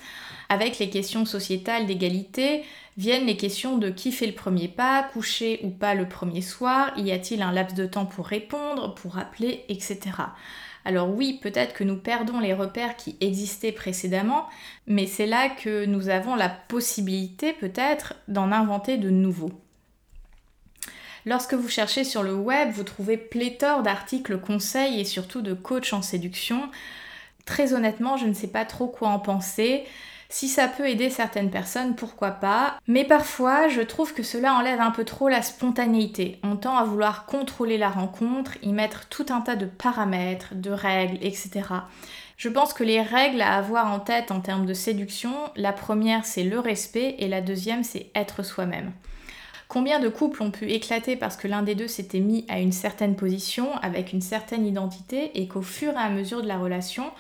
Avec 0.50 0.78
les 0.78 0.90
questions 0.90 1.26
sociétales 1.26 1.86
d'égalité, 1.86 2.64
viennent 2.98 3.26
les 3.26 3.38
questions 3.38 3.78
de 3.78 3.90
qui 3.90 4.12
fait 4.12 4.28
le 4.28 4.34
premier 4.34 4.68
pas, 4.68 5.02
coucher 5.02 5.60
ou 5.64 5.70
pas 5.70 5.96
le 5.96 6.08
premier 6.08 6.42
soir, 6.42 6.92
y 6.98 7.12
a-t-il 7.12 7.42
un 7.42 7.52
laps 7.52 7.76
de 7.76 7.86
temps 7.86 8.06
pour 8.06 8.28
répondre, 8.28 8.94
pour 8.94 9.18
appeler, 9.18 9.66
etc. 9.70 10.00
Alors 10.86 11.10
oui, 11.10 11.40
peut-être 11.42 11.74
que 11.74 11.84
nous 11.84 11.98
perdons 11.98 12.40
les 12.40 12.54
repères 12.54 12.96
qui 12.96 13.18
existaient 13.22 13.72
précédemment, 13.72 14.46
mais 14.86 15.08
c'est 15.08 15.26
là 15.26 15.50
que 15.50 15.86
nous 15.86 16.10
avons 16.10 16.36
la 16.36 16.50
possibilité 16.50 17.54
peut-être 17.54 18.14
d'en 18.28 18.52
inventer 18.52 18.98
de 18.98 19.10
nouveaux. 19.10 19.65
Lorsque 21.26 21.56
vous 21.56 21.70
cherchez 21.70 22.04
sur 22.04 22.22
le 22.22 22.36
web, 22.36 22.70
vous 22.72 22.84
trouvez 22.84 23.18
pléthore 23.18 23.82
d'articles 23.82 24.40
conseils 24.40 25.00
et 25.00 25.06
surtout 25.06 25.42
de 25.42 25.54
coachs 25.54 25.94
en 25.94 26.04
séduction. 26.04 26.70
Très 27.46 27.74
honnêtement, 27.74 28.16
je 28.18 28.28
ne 28.28 28.34
sais 28.34 28.48
pas 28.48 28.66
trop 28.66 28.88
quoi 28.88 29.10
en 29.10 29.20
penser. 29.20 29.86
Si 30.30 30.48
ça 30.48 30.68
peut 30.68 30.88
aider 30.88 31.10
certaines 31.10 31.50
personnes, 31.50 31.96
pourquoi 31.96 32.32
pas. 32.32 32.78
Mais 32.88 33.06
parfois, 33.06 33.70
je 33.70 33.82
trouve 33.82 34.14
que 34.14 34.24
cela 34.24 34.54
enlève 34.54 34.82
un 34.82 34.92
peu 34.92 35.04
trop 35.04 35.30
la 35.30 35.42
spontanéité. 35.42 36.40
On 36.44 36.58
tend 36.58 36.78
à 36.78 36.84
vouloir 36.84 37.26
contrôler 37.26 37.78
la 37.78 37.90
rencontre, 37.90 38.58
y 38.62 38.72
mettre 38.72 39.08
tout 39.08 39.26
un 39.30 39.42
tas 39.42 39.56
de 39.56 39.66
paramètres, 39.66 40.54
de 40.54 40.72
règles, 40.72 41.18
etc. 41.22 41.62
Je 42.38 42.50
pense 42.50 42.74
que 42.74 42.84
les 42.84 43.02
règles 43.02 43.42
à 43.42 43.56
avoir 43.56 43.92
en 43.92 44.00
tête 44.00 44.32
en 44.32 44.42
termes 44.42 44.66
de 44.66 44.74
séduction, 44.74 45.34
la 45.56 45.72
première 45.72 46.26
c'est 46.26 46.44
le 46.44 46.60
respect 46.60 47.16
et 47.20 47.28
la 47.28 47.42
deuxième 47.42 47.84
c'est 47.84 48.12
être 48.14 48.44
soi-même. 48.44 48.92
Combien 49.68 50.00
de 50.00 50.10
couples 50.10 50.44
ont 50.44 50.52
pu 50.52 50.72
éclater 50.72 51.16
parce 51.16 51.38
que 51.38 51.48
l'un 51.48 51.64
des 51.64 51.76
deux 51.76 51.88
s'était 51.88 52.20
mis 52.20 52.46
à 52.50 52.60
une 52.60 52.72
certaine 52.72 53.16
position, 53.16 53.76
avec 53.82 54.14
une 54.14 54.22
certaine 54.22 54.66
identité, 54.66 55.32
et 55.36 55.48
qu'au 55.48 55.64
fur 55.64 55.94
et 55.94 55.98
à 55.98 56.10
mesure 56.10 56.42
de 56.42 56.48
la 56.48 56.58
relation, 56.58 57.12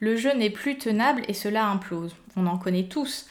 le 0.00 0.16
jeu 0.16 0.32
n'est 0.34 0.50
plus 0.50 0.78
tenable 0.78 1.22
et 1.28 1.34
cela 1.34 1.66
implose? 1.66 2.16
On 2.36 2.46
en 2.46 2.56
connaît 2.56 2.84
tous. 2.84 3.26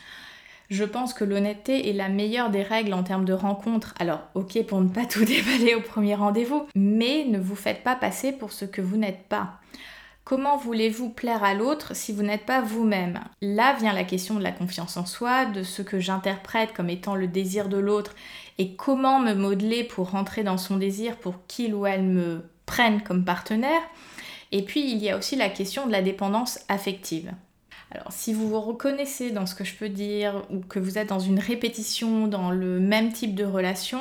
Je 0.70 0.84
pense 0.84 1.12
que 1.14 1.24
l'honnêteté 1.24 1.90
est 1.90 1.92
la 1.92 2.08
meilleure 2.08 2.50
des 2.50 2.62
règles 2.62 2.94
en 2.94 3.02
termes 3.02 3.24
de 3.24 3.32
rencontre. 3.32 3.92
Alors, 3.98 4.20
ok 4.34 4.64
pour 4.66 4.80
ne 4.80 4.88
pas 4.88 5.04
tout 5.04 5.24
déballer 5.24 5.74
au 5.74 5.80
premier 5.80 6.14
rendez-vous, 6.14 6.66
mais 6.76 7.24
ne 7.24 7.40
vous 7.40 7.56
faites 7.56 7.82
pas 7.82 7.96
passer 7.96 8.30
pour 8.30 8.52
ce 8.52 8.64
que 8.64 8.80
vous 8.80 8.96
n'êtes 8.96 9.24
pas. 9.28 9.60
Comment 10.22 10.56
voulez-vous 10.56 11.10
plaire 11.10 11.42
à 11.42 11.54
l'autre 11.54 11.96
si 11.96 12.12
vous 12.12 12.22
n'êtes 12.22 12.46
pas 12.46 12.60
vous-même? 12.60 13.18
Là 13.42 13.72
vient 13.72 13.92
la 13.92 14.04
question 14.04 14.36
de 14.36 14.44
la 14.44 14.52
confiance 14.52 14.96
en 14.96 15.04
soi, 15.04 15.44
de 15.46 15.64
ce 15.64 15.82
que 15.82 15.98
j'interprète 15.98 16.72
comme 16.72 16.88
étant 16.88 17.16
le 17.16 17.26
désir 17.26 17.68
de 17.68 17.78
l'autre 17.78 18.14
et 18.60 18.74
comment 18.74 19.20
me 19.20 19.32
modeler 19.32 19.84
pour 19.84 20.10
rentrer 20.10 20.42
dans 20.42 20.58
son 20.58 20.76
désir 20.76 21.16
pour 21.16 21.46
qu'il 21.46 21.74
ou 21.74 21.86
elle 21.86 22.02
me 22.02 22.44
prenne 22.66 23.02
comme 23.02 23.24
partenaire? 23.24 23.80
Et 24.52 24.62
puis 24.62 24.92
il 24.92 24.98
y 24.98 25.08
a 25.08 25.16
aussi 25.16 25.34
la 25.34 25.48
question 25.48 25.86
de 25.86 25.92
la 25.92 26.02
dépendance 26.02 26.58
affective. 26.68 27.32
Alors 27.90 28.12
si 28.12 28.34
vous 28.34 28.50
vous 28.50 28.60
reconnaissez 28.60 29.30
dans 29.30 29.46
ce 29.46 29.54
que 29.54 29.64
je 29.64 29.74
peux 29.74 29.88
dire 29.88 30.44
ou 30.50 30.60
que 30.60 30.78
vous 30.78 30.98
êtes 30.98 31.08
dans 31.08 31.20
une 31.20 31.38
répétition 31.38 32.26
dans 32.26 32.50
le 32.50 32.80
même 32.80 33.14
type 33.14 33.34
de 33.34 33.46
relation, 33.46 34.00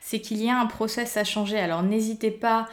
c'est 0.00 0.20
qu'il 0.20 0.42
y 0.42 0.48
a 0.48 0.58
un 0.58 0.64
process 0.64 1.18
à 1.18 1.24
changer. 1.24 1.58
Alors 1.58 1.82
n'hésitez 1.82 2.30
pas 2.30 2.66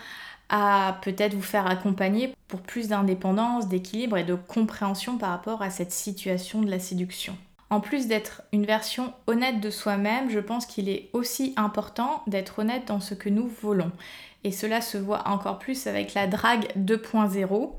à 0.47 0.99
peut-être 1.01 1.33
vous 1.33 1.41
faire 1.41 1.67
accompagner 1.67 2.33
pour 2.47 2.61
plus 2.61 2.87
d'indépendance, 2.87 3.67
d'équilibre 3.67 4.17
et 4.17 4.23
de 4.23 4.35
compréhension 4.35 5.17
par 5.17 5.31
rapport 5.31 5.61
à 5.61 5.69
cette 5.69 5.91
situation 5.91 6.61
de 6.61 6.71
la 6.71 6.79
séduction. 6.79 7.35
En 7.69 7.79
plus 7.79 8.07
d'être 8.07 8.43
une 8.51 8.65
version 8.65 9.13
honnête 9.27 9.59
de 9.59 9.69
soi-même, 9.69 10.29
je 10.29 10.39
pense 10.39 10.65
qu'il 10.65 10.87
est 10.87 11.09
aussi 11.13 11.53
important 11.55 12.21
d'être 12.27 12.59
honnête 12.59 12.87
dans 12.87 12.99
ce 12.99 13.15
que 13.15 13.29
nous 13.29 13.47
voulons. 13.47 13.91
et 14.43 14.51
cela 14.51 14.79
se 14.81 14.99
voit 14.99 15.27
encore 15.27 15.57
plus 15.57 15.87
avec 15.87 16.13
la 16.13 16.27
drague 16.27 16.67
2.0. 16.77 17.71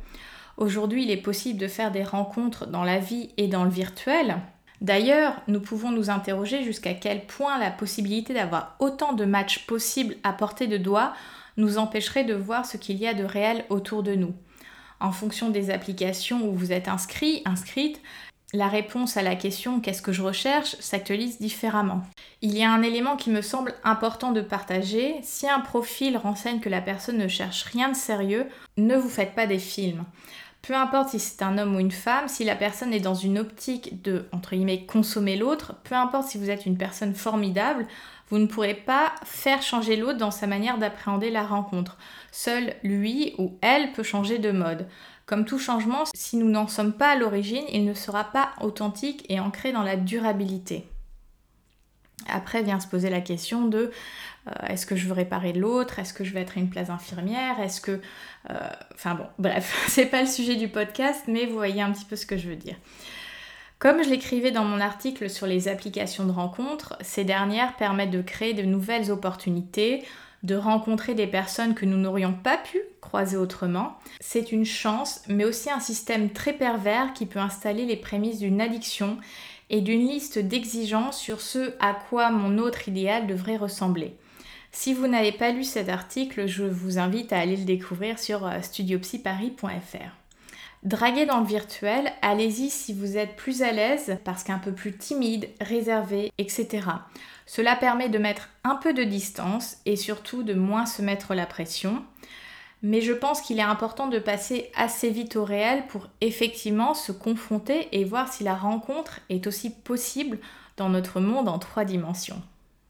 Aujourd'hui, 0.56 1.04
il 1.04 1.10
est 1.12 1.16
possible 1.16 1.60
de 1.60 1.68
faire 1.68 1.92
des 1.92 2.02
rencontres 2.02 2.66
dans 2.66 2.82
la 2.82 2.98
vie 2.98 3.30
et 3.36 3.46
dans 3.46 3.62
le 3.62 3.70
virtuel. 3.70 4.38
D'ailleurs, 4.80 5.40
nous 5.46 5.60
pouvons 5.60 5.92
nous 5.92 6.10
interroger 6.10 6.64
jusqu'à 6.64 6.94
quel 6.94 7.24
point 7.26 7.58
la 7.58 7.70
possibilité 7.70 8.34
d'avoir 8.34 8.74
autant 8.80 9.12
de 9.12 9.24
matchs 9.24 9.66
possibles 9.66 10.16
à 10.24 10.32
portée 10.32 10.66
de 10.66 10.76
doigt 10.76 11.14
nous 11.56 11.78
empêcherait 11.78 12.24
de 12.24 12.34
voir 12.34 12.66
ce 12.66 12.76
qu'il 12.76 12.96
y 12.96 13.06
a 13.06 13.14
de 13.14 13.24
réel 13.24 13.64
autour 13.70 14.02
de 14.02 14.14
nous. 14.14 14.34
En 14.98 15.12
fonction 15.12 15.50
des 15.50 15.70
applications 15.70 16.46
où 16.48 16.54
vous 16.54 16.72
êtes 16.72 16.88
inscrit, 16.88 17.42
inscrite, 17.44 18.00
la 18.52 18.68
réponse 18.68 19.16
à 19.16 19.22
la 19.22 19.34
question 19.34 19.80
qu'est-ce 19.80 20.02
que 20.02 20.12
je 20.12 20.22
recherche 20.22 20.76
s'actualise 20.80 21.40
différemment. 21.40 22.02
Il 22.42 22.56
y 22.56 22.62
a 22.62 22.70
un 22.70 22.82
élément 22.82 23.16
qui 23.16 23.30
me 23.30 23.42
semble 23.42 23.74
important 23.82 24.32
de 24.32 24.40
partager. 24.40 25.16
Si 25.22 25.48
un 25.48 25.60
profil 25.60 26.16
renseigne 26.16 26.60
que 26.60 26.68
la 26.68 26.80
personne 26.80 27.18
ne 27.18 27.28
cherche 27.28 27.64
rien 27.64 27.88
de 27.88 27.96
sérieux, 27.96 28.46
ne 28.76 28.96
vous 28.96 29.08
faites 29.08 29.34
pas 29.34 29.46
des 29.46 29.58
films. 29.58 30.04
Peu 30.62 30.74
importe 30.74 31.10
si 31.10 31.20
c'est 31.20 31.42
un 31.42 31.58
homme 31.58 31.76
ou 31.76 31.80
une 31.80 31.92
femme, 31.92 32.28
si 32.28 32.42
la 32.42 32.56
personne 32.56 32.92
est 32.92 33.00
dans 33.00 33.14
une 33.14 33.38
optique 33.38 34.02
de, 34.02 34.26
entre 34.32 34.56
guillemets, 34.56 34.84
consommer 34.84 35.36
l'autre, 35.36 35.76
peu 35.84 35.94
importe 35.94 36.28
si 36.28 36.38
vous 36.38 36.50
êtes 36.50 36.66
une 36.66 36.76
personne 36.76 37.14
formidable, 37.14 37.86
vous 38.30 38.38
ne 38.38 38.46
pourrez 38.46 38.74
pas 38.74 39.14
faire 39.24 39.62
changer 39.62 39.96
l'autre 39.96 40.18
dans 40.18 40.32
sa 40.32 40.48
manière 40.48 40.78
d'appréhender 40.78 41.30
la 41.30 41.44
rencontre. 41.44 41.96
Seul 42.32 42.74
lui 42.82 43.34
ou 43.38 43.56
elle 43.60 43.92
peut 43.92 44.02
changer 44.02 44.38
de 44.38 44.50
mode. 44.50 44.88
Comme 45.26 45.44
tout 45.44 45.58
changement, 45.58 46.04
si 46.14 46.36
nous 46.36 46.48
n'en 46.48 46.68
sommes 46.68 46.92
pas 46.92 47.10
à 47.10 47.16
l'origine, 47.16 47.64
il 47.72 47.84
ne 47.84 47.94
sera 47.94 48.24
pas 48.24 48.52
authentique 48.60 49.26
et 49.28 49.40
ancré 49.40 49.72
dans 49.72 49.82
la 49.82 49.96
durabilité. 49.96 50.86
Après 52.28 52.62
vient 52.62 52.80
se 52.80 52.86
poser 52.86 53.10
la 53.10 53.20
question 53.20 53.66
de 53.66 53.90
euh, 54.48 54.66
est-ce 54.68 54.86
que 54.86 54.96
je 54.96 55.06
veux 55.06 55.12
réparer 55.12 55.52
l'autre? 55.52 55.98
Est-ce 55.98 56.14
que 56.14 56.24
je 56.24 56.32
vais 56.32 56.40
être 56.40 56.56
une 56.56 56.70
place 56.70 56.90
infirmière? 56.90 57.60
Est-ce 57.60 57.80
que... 57.80 58.00
Euh, 58.50 58.70
enfin 58.94 59.16
bon, 59.16 59.26
bref, 59.38 59.86
c'est 59.88 60.06
pas 60.06 60.22
le 60.22 60.28
sujet 60.28 60.54
du 60.54 60.68
podcast, 60.68 61.24
mais 61.26 61.46
vous 61.46 61.54
voyez 61.54 61.82
un 61.82 61.90
petit 61.92 62.04
peu 62.04 62.16
ce 62.16 62.26
que 62.26 62.36
je 62.36 62.48
veux 62.48 62.56
dire. 62.56 62.76
Comme 63.78 64.02
je 64.02 64.08
l'écrivais 64.08 64.52
dans 64.52 64.64
mon 64.64 64.80
article 64.80 65.28
sur 65.28 65.46
les 65.46 65.68
applications 65.68 66.24
de 66.24 66.32
rencontres, 66.32 66.96
ces 67.02 67.24
dernières 67.24 67.76
permettent 67.76 68.10
de 68.10 68.22
créer 68.22 68.54
de 68.54 68.62
nouvelles 68.62 69.10
opportunités, 69.10 70.02
de 70.42 70.54
rencontrer 70.54 71.14
des 71.14 71.26
personnes 71.26 71.74
que 71.74 71.86
nous 71.86 71.96
n'aurions 71.96 72.32
pas 72.32 72.58
pu 72.58 72.78
croiser 73.00 73.36
autrement. 73.36 73.98
C'est 74.20 74.52
une 74.52 74.64
chance, 74.64 75.22
mais 75.28 75.44
aussi 75.44 75.70
un 75.70 75.80
système 75.80 76.30
très 76.30 76.52
pervers 76.52 77.12
qui 77.12 77.26
peut 77.26 77.38
installer 77.38 77.86
les 77.86 77.96
prémices 77.96 78.38
d'une 78.38 78.60
addiction 78.60 79.18
et 79.70 79.80
d'une 79.80 80.06
liste 80.06 80.38
d'exigences 80.38 81.18
sur 81.18 81.40
ce 81.40 81.74
à 81.80 81.94
quoi 81.94 82.30
mon 82.30 82.58
autre 82.58 82.88
idéal 82.88 83.26
devrait 83.26 83.56
ressembler. 83.56 84.16
Si 84.72 84.92
vous 84.92 85.06
n'avez 85.06 85.32
pas 85.32 85.52
lu 85.52 85.64
cet 85.64 85.88
article, 85.88 86.46
je 86.46 86.64
vous 86.64 86.98
invite 86.98 87.32
à 87.32 87.38
aller 87.38 87.56
le 87.56 87.64
découvrir 87.64 88.18
sur 88.18 88.46
euh, 88.46 88.60
studiopsyparis.fr. 88.60 90.26
Draguer 90.82 91.26
dans 91.26 91.40
le 91.40 91.46
virtuel, 91.46 92.12
allez-y 92.22 92.70
si 92.70 92.92
vous 92.92 93.16
êtes 93.16 93.34
plus 93.34 93.62
à 93.62 93.72
l'aise 93.72 94.18
parce 94.22 94.44
qu'un 94.44 94.58
peu 94.58 94.72
plus 94.72 94.96
timide, 94.96 95.48
réservé, 95.60 96.30
etc. 96.38 96.86
Cela 97.46 97.76
permet 97.76 98.08
de 98.08 98.18
mettre 98.18 98.48
un 98.64 98.74
peu 98.74 98.92
de 98.92 99.04
distance 99.04 99.78
et 99.86 99.96
surtout 99.96 100.42
de 100.42 100.54
moins 100.54 100.84
se 100.84 101.00
mettre 101.00 101.34
la 101.34 101.46
pression. 101.46 102.04
Mais 102.82 103.00
je 103.00 103.12
pense 103.12 103.40
qu'il 103.40 103.58
est 103.58 103.62
important 103.62 104.08
de 104.08 104.18
passer 104.18 104.70
assez 104.76 105.10
vite 105.10 105.36
au 105.36 105.44
réel 105.44 105.86
pour 105.86 106.08
effectivement 106.20 106.92
se 106.92 107.12
confronter 107.12 107.88
et 107.92 108.04
voir 108.04 108.32
si 108.32 108.44
la 108.44 108.54
rencontre 108.54 109.20
est 109.30 109.46
aussi 109.46 109.70
possible 109.70 110.38
dans 110.76 110.88
notre 110.88 111.20
monde 111.20 111.48
en 111.48 111.58
trois 111.58 111.84
dimensions. 111.84 112.42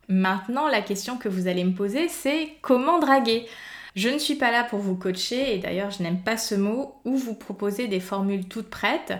Maintenant, 0.08 0.68
la 0.68 0.82
question 0.82 1.18
que 1.18 1.28
vous 1.28 1.48
allez 1.48 1.64
me 1.64 1.75
poser, 1.75 2.08
c'est 2.08 2.56
comment 2.62 2.98
draguer? 2.98 3.46
Je 3.94 4.08
ne 4.08 4.18
suis 4.18 4.34
pas 4.34 4.50
là 4.50 4.62
pour 4.62 4.80
vous 4.80 4.94
coacher, 4.94 5.54
et 5.54 5.58
d'ailleurs 5.58 5.90
je 5.90 6.02
n'aime 6.02 6.20
pas 6.20 6.36
ce 6.36 6.54
mot, 6.54 6.96
ou 7.04 7.16
vous 7.16 7.34
proposer 7.34 7.88
des 7.88 8.00
formules 8.00 8.46
toutes 8.46 8.68
prêtes. 8.68 9.14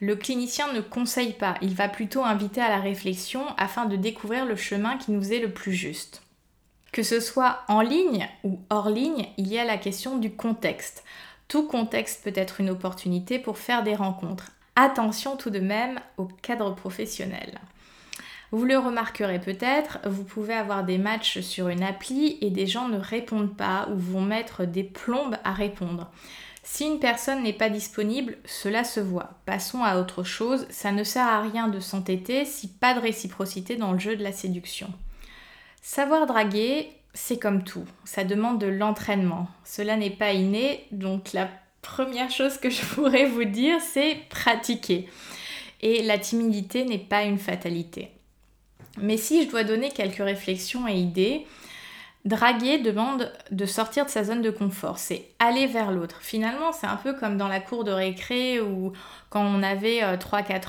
Le 0.00 0.16
clinicien 0.16 0.72
ne 0.72 0.80
conseille 0.80 1.34
pas, 1.34 1.56
il 1.60 1.74
va 1.74 1.86
plutôt 1.86 2.24
inviter 2.24 2.62
à 2.62 2.70
la 2.70 2.80
réflexion 2.80 3.44
afin 3.58 3.84
de 3.84 3.96
découvrir 3.96 4.46
le 4.46 4.56
chemin 4.56 4.96
qui 4.96 5.12
nous 5.12 5.30
est 5.32 5.40
le 5.40 5.52
plus 5.52 5.74
juste. 5.74 6.22
Que 6.90 7.02
ce 7.02 7.20
soit 7.20 7.60
en 7.68 7.82
ligne 7.82 8.26
ou 8.42 8.60
hors 8.70 8.88
ligne, 8.88 9.28
il 9.36 9.46
y 9.46 9.58
a 9.58 9.64
la 9.66 9.76
question 9.76 10.16
du 10.16 10.30
contexte. 10.30 11.04
Tout 11.48 11.66
contexte 11.66 12.24
peut 12.24 12.32
être 12.34 12.60
une 12.60 12.70
opportunité 12.70 13.38
pour 13.38 13.58
faire 13.58 13.82
des 13.82 13.94
rencontres. 13.94 14.52
Attention 14.74 15.36
tout 15.36 15.50
de 15.50 15.60
même 15.60 16.00
au 16.16 16.24
cadre 16.24 16.74
professionnel. 16.74 17.60
Vous 18.52 18.64
le 18.64 18.78
remarquerez 18.78 19.38
peut-être, 19.38 19.98
vous 20.06 20.24
pouvez 20.24 20.54
avoir 20.54 20.82
des 20.82 20.98
matchs 20.98 21.40
sur 21.40 21.68
une 21.68 21.82
appli 21.82 22.38
et 22.40 22.50
des 22.50 22.66
gens 22.66 22.88
ne 22.88 22.98
répondent 22.98 23.54
pas 23.54 23.86
ou 23.92 23.98
vont 23.98 24.22
mettre 24.22 24.64
des 24.64 24.82
plombes 24.82 25.36
à 25.44 25.52
répondre. 25.52 26.10
Si 26.72 26.84
une 26.86 27.00
personne 27.00 27.42
n'est 27.42 27.52
pas 27.52 27.68
disponible, 27.68 28.38
cela 28.44 28.84
se 28.84 29.00
voit. 29.00 29.30
Passons 29.44 29.82
à 29.82 29.98
autre 29.98 30.22
chose, 30.22 30.68
ça 30.70 30.92
ne 30.92 31.02
sert 31.02 31.26
à 31.26 31.42
rien 31.42 31.66
de 31.66 31.80
s'entêter 31.80 32.44
si 32.44 32.68
pas 32.68 32.94
de 32.94 33.00
réciprocité 33.00 33.74
dans 33.74 33.90
le 33.90 33.98
jeu 33.98 34.14
de 34.14 34.22
la 34.22 34.30
séduction. 34.30 34.88
Savoir 35.82 36.26
draguer, 36.26 36.88
c'est 37.12 37.40
comme 37.40 37.64
tout, 37.64 37.84
ça 38.04 38.22
demande 38.22 38.60
de 38.60 38.68
l'entraînement. 38.68 39.48
Cela 39.64 39.96
n'est 39.96 40.10
pas 40.10 40.32
inné, 40.32 40.86
donc 40.92 41.32
la 41.32 41.48
première 41.82 42.30
chose 42.30 42.56
que 42.56 42.70
je 42.70 42.82
pourrais 42.94 43.26
vous 43.26 43.44
dire, 43.44 43.80
c'est 43.80 44.18
pratiquer. 44.28 45.08
Et 45.82 46.04
la 46.04 46.18
timidité 46.18 46.84
n'est 46.84 46.98
pas 46.98 47.24
une 47.24 47.40
fatalité. 47.40 48.10
Mais 48.96 49.16
si 49.16 49.42
je 49.42 49.50
dois 49.50 49.64
donner 49.64 49.90
quelques 49.90 50.22
réflexions 50.22 50.86
et 50.86 50.94
idées, 50.94 51.46
draguer 52.24 52.78
demande 52.78 53.32
de 53.50 53.64
sortir 53.64 54.04
de 54.04 54.10
sa 54.10 54.24
zone 54.24 54.42
de 54.42 54.50
confort, 54.50 54.98
c'est 54.98 55.24
aller 55.38 55.66
vers 55.66 55.90
l'autre. 55.90 56.18
Finalement, 56.20 56.72
c'est 56.72 56.86
un 56.86 56.96
peu 56.96 57.14
comme 57.14 57.38
dans 57.38 57.48
la 57.48 57.60
cour 57.60 57.82
de 57.82 57.90
récré 57.90 58.60
où 58.60 58.92
quand 59.30 59.42
on 59.42 59.62
avait 59.62 60.00
3-4 60.00 60.18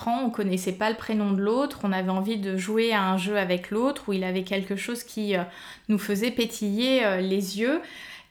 euh, 0.07 0.09
ans, 0.09 0.21
on 0.25 0.29
connaissait 0.29 0.71
pas 0.71 0.89
le 0.89 0.95
prénom 0.95 1.31
de 1.31 1.41
l'autre, 1.41 1.79
on 1.83 1.91
avait 1.91 2.09
envie 2.09 2.37
de 2.37 2.55
jouer 2.55 2.93
à 2.93 3.03
un 3.03 3.17
jeu 3.17 3.37
avec 3.37 3.69
l'autre 3.69 4.03
où 4.07 4.13
il 4.13 4.23
avait 4.23 4.43
quelque 4.43 4.77
chose 4.77 5.03
qui 5.03 5.35
euh, 5.35 5.43
nous 5.89 5.99
faisait 5.99 6.31
pétiller 6.31 7.03
euh, 7.05 7.17
les 7.17 7.59
yeux. 7.59 7.81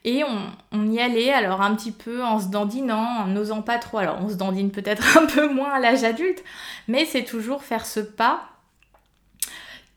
Et 0.04 0.24
on, 0.24 0.38
on, 0.72 0.90
y 0.90 0.98
allait 0.98 1.30
alors 1.30 1.60
un 1.60 1.74
petit 1.74 1.92
peu 1.92 2.24
en 2.24 2.40
se 2.40 2.46
dandinant, 2.46 3.18
en 3.18 3.26
n'osant 3.26 3.60
pas 3.60 3.76
trop. 3.76 3.98
Alors 3.98 4.18
on 4.22 4.30
se 4.30 4.34
dandine 4.36 4.70
peut-être 4.70 5.18
un 5.18 5.26
peu 5.26 5.52
moins 5.52 5.72
à 5.72 5.78
l'âge 5.78 6.04
adulte, 6.04 6.42
mais 6.88 7.04
c'est 7.04 7.24
toujours 7.24 7.62
faire 7.62 7.84
ce 7.84 8.00
pas 8.00 8.50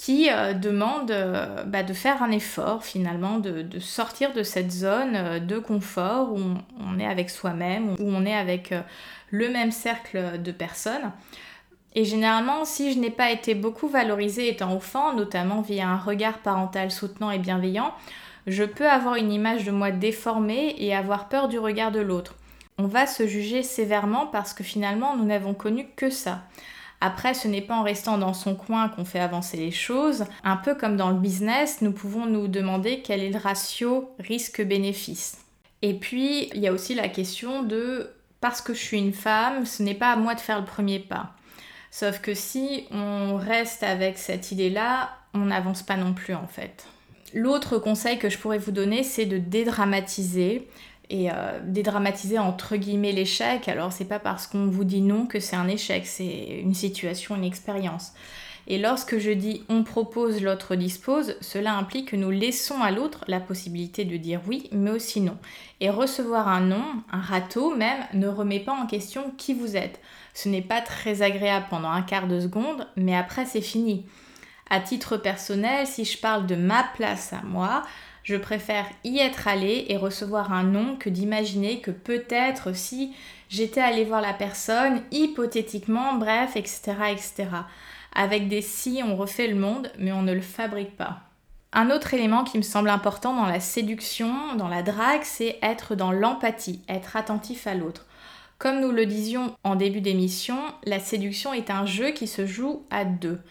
qui 0.04 0.30
euh, 0.30 0.52
demande 0.52 1.12
euh, 1.12 1.64
bah, 1.64 1.82
de 1.82 1.94
faire 1.94 2.22
un 2.24 2.32
effort 2.32 2.84
finalement, 2.84 3.40
de, 3.40 3.80
sortir 3.80 4.34
de 4.34 4.44
cette 4.44 4.70
zone 4.70 5.16
euh, 5.16 5.40
de 5.40 5.60
confort 5.60 6.34
où 6.34 6.42
on, 6.78 7.00
est 7.00 7.06
avec 7.06 7.30
soi-même, 7.30 7.92
où 7.92 8.10
on 8.10 8.26
est 8.26 8.36
avec 8.36 8.74
le 9.30 9.48
même 9.48 9.72
cercle 9.72 10.42
de 10.42 10.52
personnes. 10.52 11.14
Et 11.96 12.04
généralement, 12.04 12.66
si 12.66 12.92
je 12.92 13.00
n'ai 13.00 13.12
pas 13.12 13.32
été 13.32 13.56
beaucoup 13.56 13.88
valorisée 13.88 14.50
étant 14.50 14.74
enfant, 14.74 15.14
notamment 15.14 15.62
via 15.62 15.88
un 15.88 15.98
regard 15.98 16.40
parental 16.40 16.92
soutenant 16.92 17.32
et 17.32 17.40
bienveillant, 17.40 17.94
je 18.46 18.66
peux 18.66 18.90
avoir 18.90 19.16
une 19.16 19.32
image 19.32 19.64
de 19.64 19.72
moi 19.72 19.92
déformée 19.92 20.76
et 20.80 20.94
avoir 20.94 21.30
peur 21.30 21.48
du 21.48 21.60
regard 21.60 21.94
de 21.94 22.02
l'autre. 22.02 22.36
On 22.78 22.88
va 22.88 23.08
se 23.08 23.26
juger 23.26 23.64
sévèrement 23.64 24.28
parce 24.28 24.54
que 24.54 24.66
finalement, 24.66 25.16
nous 25.16 25.24
n'avons 25.24 25.54
connu 25.54 25.88
que 25.96 26.10
ça. 26.10 26.42
Après, 27.06 27.34
ce 27.34 27.50
n'est 27.50 27.60
pas 27.60 27.76
en 27.76 27.84
restant 27.84 28.18
dans 28.18 28.34
son 28.34 28.56
coin 28.56 28.88
qu'on 28.88 29.04
fait 29.04 29.20
avancer 29.20 29.58
les 29.58 29.72
choses. 29.72 30.24
Un 30.46 30.56
peu 30.56 30.74
comme 30.74 30.96
dans 30.96 31.10
le 31.10 31.20
business, 31.20 31.82
nous 31.82 31.92
pouvons 31.92 32.26
nous 32.28 32.48
demander 32.48 33.02
quel 33.02 33.22
est 33.22 33.30
le 33.30 33.38
ratio 33.38 34.10
risque-bénéfice. 34.20 35.40
Et 35.82 35.96
puis, 35.96 36.50
il 36.54 36.62
y 36.62 36.68
a 36.70 36.72
aussi 36.72 36.96
la 36.96 37.10
question 37.10 37.62
de 37.62 38.10
parce 38.40 38.62
que 38.62 38.74
je 38.74 38.80
suis 38.80 39.00
une 39.00 39.12
femme, 39.12 39.66
ce 39.66 39.84
n'est 39.84 39.96
pas 39.96 40.14
à 40.14 40.16
moi 40.16 40.34
de 40.34 40.40
faire 40.40 40.62
le 40.62 40.66
premier 40.66 41.00
pas. 41.00 41.34
Sauf 41.92 42.22
que 42.22 42.34
si 42.34 42.86
on 42.90 43.36
reste 43.36 43.84
avec 43.84 44.18
cette 44.18 44.54
idée-là, 44.54 45.10
on 45.34 45.40
n'avance 45.48 45.84
pas 45.84 45.98
non 45.98 46.14
plus 46.14 46.36
en 46.36 46.48
fait. 46.48 46.88
L'autre 47.34 47.80
conseil 47.80 48.18
que 48.18 48.30
je 48.30 48.38
pourrais 48.38 48.60
vous 48.60 48.72
donner, 48.72 49.04
c'est 49.04 49.26
de 49.26 49.40
dédramatiser 49.40 50.70
et 51.14 51.30
euh, 51.30 51.60
dédramatiser 51.64 52.40
entre 52.40 52.76
guillemets 52.76 53.12
l'échec. 53.12 53.68
Alors 53.68 53.94
c'est 53.94 54.08
pas 54.08 54.18
parce 54.18 54.48
qu'on 54.48 54.66
vous 54.66 54.84
dit 54.84 55.02
non 55.02 55.28
que 55.28 55.40
c'est 55.40 55.56
un 55.56 55.68
échec, 55.68 56.08
c'est 56.08 56.60
une 56.60 56.74
situation, 56.74 57.36
une 57.36 57.44
expérience. 57.44 58.14
Et 58.66 58.80
lorsque 58.80 59.20
je 59.20 59.30
dis 59.30 59.64
on 59.70 59.84
propose, 59.84 60.42
l'autre 60.42 60.76
dispose, 60.76 61.36
cela 61.40 61.76
implique 61.76 62.10
que 62.10 62.16
nous 62.16 62.32
laissons 62.32 62.82
à 62.82 62.90
l'autre 62.90 63.26
la 63.28 63.40
possibilité 63.40 64.06
de 64.06 64.18
dire 64.18 64.42
oui, 64.48 64.70
mais 64.72 64.90
aussi 64.90 65.22
non. 65.22 65.38
Et 65.82 65.92
recevoir 65.92 66.48
un 66.48 66.62
non, 66.62 66.84
un 67.12 67.22
râteau 67.22 67.76
même, 67.76 68.08
ne 68.16 68.28
remet 68.28 68.62
pas 68.62 68.74
en 68.74 68.88
question 68.88 69.32
qui 69.38 69.54
vous 69.54 69.78
êtes. 69.78 70.00
Ce 70.34 70.50
n'est 70.50 70.64
pas 70.64 70.82
très 70.82 71.22
agréable 71.22 71.68
pendant 71.70 71.92
un 71.92 72.02
quart 72.02 72.28
de 72.28 72.40
seconde, 72.40 72.88
mais 72.96 73.16
après 73.16 73.46
c'est 73.46 73.62
fini. 73.62 74.08
À 74.72 74.80
titre 74.80 75.18
personnel, 75.18 75.86
si 75.86 76.06
je 76.06 76.18
parle 76.18 76.48
de 76.48 76.56
ma 76.56 76.84
place 76.96 77.34
à 77.34 77.44
moi, 77.44 77.84
je 78.24 78.36
préfère 78.36 78.86
y 79.04 79.20
être 79.20 79.48
allé 79.48 79.86
et 79.90 79.98
recevoir 79.98 80.54
un 80.54 80.64
non 80.64 80.96
que 80.98 81.10
d'imaginer 81.10 81.82
que 81.82 81.92
peut-être 81.92 82.74
si 82.76 83.14
j'étais 83.50 83.82
allé 83.82 84.06
voir 84.06 84.22
la 84.22 84.34
personne, 84.34 85.02
hypothétiquement, 85.12 86.16
bref, 86.16 86.56
etc., 86.56 86.94
etc. 87.12 87.48
Avec 88.16 88.48
des 88.48 88.62
si, 88.62 89.02
on 89.06 89.16
refait 89.16 89.48
le 89.48 89.56
monde, 89.56 89.92
mais 90.00 90.12
on 90.12 90.22
ne 90.22 90.34
le 90.34 90.42
fabrique 90.42 90.96
pas. 90.96 91.22
Un 91.74 91.90
autre 91.90 92.14
élément 92.14 92.44
qui 92.44 92.58
me 92.58 92.64
semble 92.64 92.90
important 92.90 93.36
dans 93.36 93.48
la 93.48 93.60
séduction, 93.60 94.56
dans 94.56 94.68
la 94.68 94.84
drague, 94.84 95.24
c'est 95.24 95.58
être 95.62 95.96
dans 95.96 96.12
l'empathie, 96.12 96.82
être 96.88 97.18
attentif 97.18 97.66
à 97.66 97.74
l'autre. 97.74 98.06
Comme 98.60 98.80
nous 98.80 98.92
le 98.92 99.08
disions 99.08 99.56
en 99.64 99.76
début 99.76 100.00
d'émission, 100.00 100.58
la 100.86 101.00
séduction 101.00 101.52
est 101.52 101.72
un 101.72 101.86
jeu 101.86 102.12
qui 102.12 102.28
se 102.28 102.46
joue 102.46 102.86
à 102.92 103.04
deux, 103.06 103.42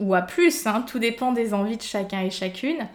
ou 0.00 0.14
à 0.14 0.22
plus, 0.22 0.66
hein, 0.66 0.84
tout 0.86 0.98
dépend 0.98 1.32
des 1.32 1.54
envies 1.54 1.76
de 1.76 1.82
chacun 1.82 2.20
et 2.20 2.30
chacune. 2.30 2.88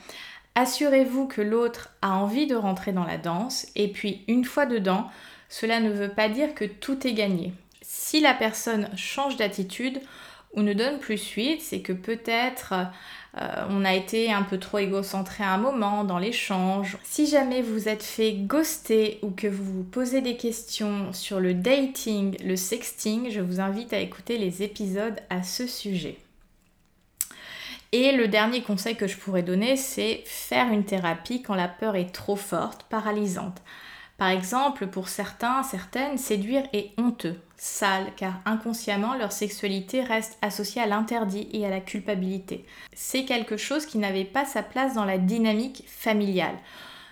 Assurez-vous 0.55 1.27
que 1.27 1.41
l'autre 1.41 1.89
a 2.01 2.12
envie 2.12 2.45
de 2.48 2.55
rentrer 2.55 2.91
dans 2.91 3.05
la 3.05 3.17
danse, 3.17 3.67
et 3.75 3.88
puis 3.88 4.22
une 4.27 4.45
fois 4.45 4.65
dedans, 4.65 5.07
cela 5.50 5.79
ne 5.79 5.89
veut 5.89 6.10
pas 6.10 6.29
dire 6.29 6.53
que 6.53 6.65
tout 6.65 7.07
est 7.07 7.13
gagné. 7.13 7.53
Si 7.81 8.19
la 8.19 8.33
personne 8.33 8.89
change 8.95 9.38
d'attitude 9.38 10.00
ou 10.53 10.62
ne 10.62 10.74
donne 10.74 11.00
plus 11.00 11.17
suite, 11.17 11.62
c'est 11.62 11.81
que 11.81 11.93
peut-être 11.93 12.74
euh, 13.39 13.65
on 13.69 13.83
a 13.83 13.95
été 13.95 14.31
un 14.31 14.43
peu 14.43 14.60
trop 14.60 14.77
égocentré 14.77 15.43
à 15.43 15.53
un 15.53 15.57
moment 15.57 16.03
dans 16.03 16.19
l'échange. 16.19 16.98
Si 17.03 17.25
jamais 17.25 17.63
vous 17.63 17.89
êtes 17.89 18.03
fait 18.03 18.33
ghoster 18.33 19.19
ou 19.24 19.31
que 19.31 19.48
vous 19.48 19.63
vous 19.63 19.83
posez 19.83 20.22
des 20.22 20.38
questions 20.38 21.12
sur 21.13 21.39
le 21.39 21.55
dating, 21.55 22.38
le 22.45 22.55
sexting, 22.55 23.31
je 23.31 23.41
vous 23.41 23.60
invite 23.60 23.93
à 23.93 24.00
écouter 24.00 24.38
les 24.38 24.62
épisodes 24.62 25.19
à 25.31 25.41
ce 25.41 25.65
sujet. 25.65 26.17
Et 27.96 28.12
le 28.12 28.28
dernier 28.28 28.64
conseil 28.64 28.96
que 28.96 29.06
je 29.06 29.18
pourrais 29.18 29.44
donner, 29.44 29.78
c'est 29.78 30.24
faire 30.26 30.74
une 30.74 30.84
thérapie 30.84 31.44
quand 31.44 31.54
la 31.54 31.68
peur 31.68 31.96
est 31.96 32.12
trop 32.12 32.36
forte, 32.36 32.82
paralysante. 32.90 33.62
Par 34.18 34.30
exemple, 34.30 34.88
pour 34.88 35.10
certains, 35.10 35.62
certaines, 35.62 36.18
séduire 36.18 36.64
est 36.74 36.90
honteux, 36.98 37.40
sale, 37.56 38.08
car 38.18 38.42
inconsciemment 38.46 39.14
leur 39.14 39.32
sexualité 39.32 40.02
reste 40.02 40.40
associée 40.42 40.82
à 40.82 40.88
l'interdit 40.88 41.48
et 41.54 41.68
à 41.68 41.70
la 41.70 41.82
culpabilité. 41.82 42.66
C'est 42.96 43.26
quelque 43.26 43.58
chose 43.58 43.86
qui 43.86 44.00
n'avait 44.00 44.26
pas 44.26 44.46
sa 44.46 44.64
place 44.64 44.96
dans 44.96 45.06
la 45.06 45.20
dynamique 45.20 45.84
familiale. 45.86 46.58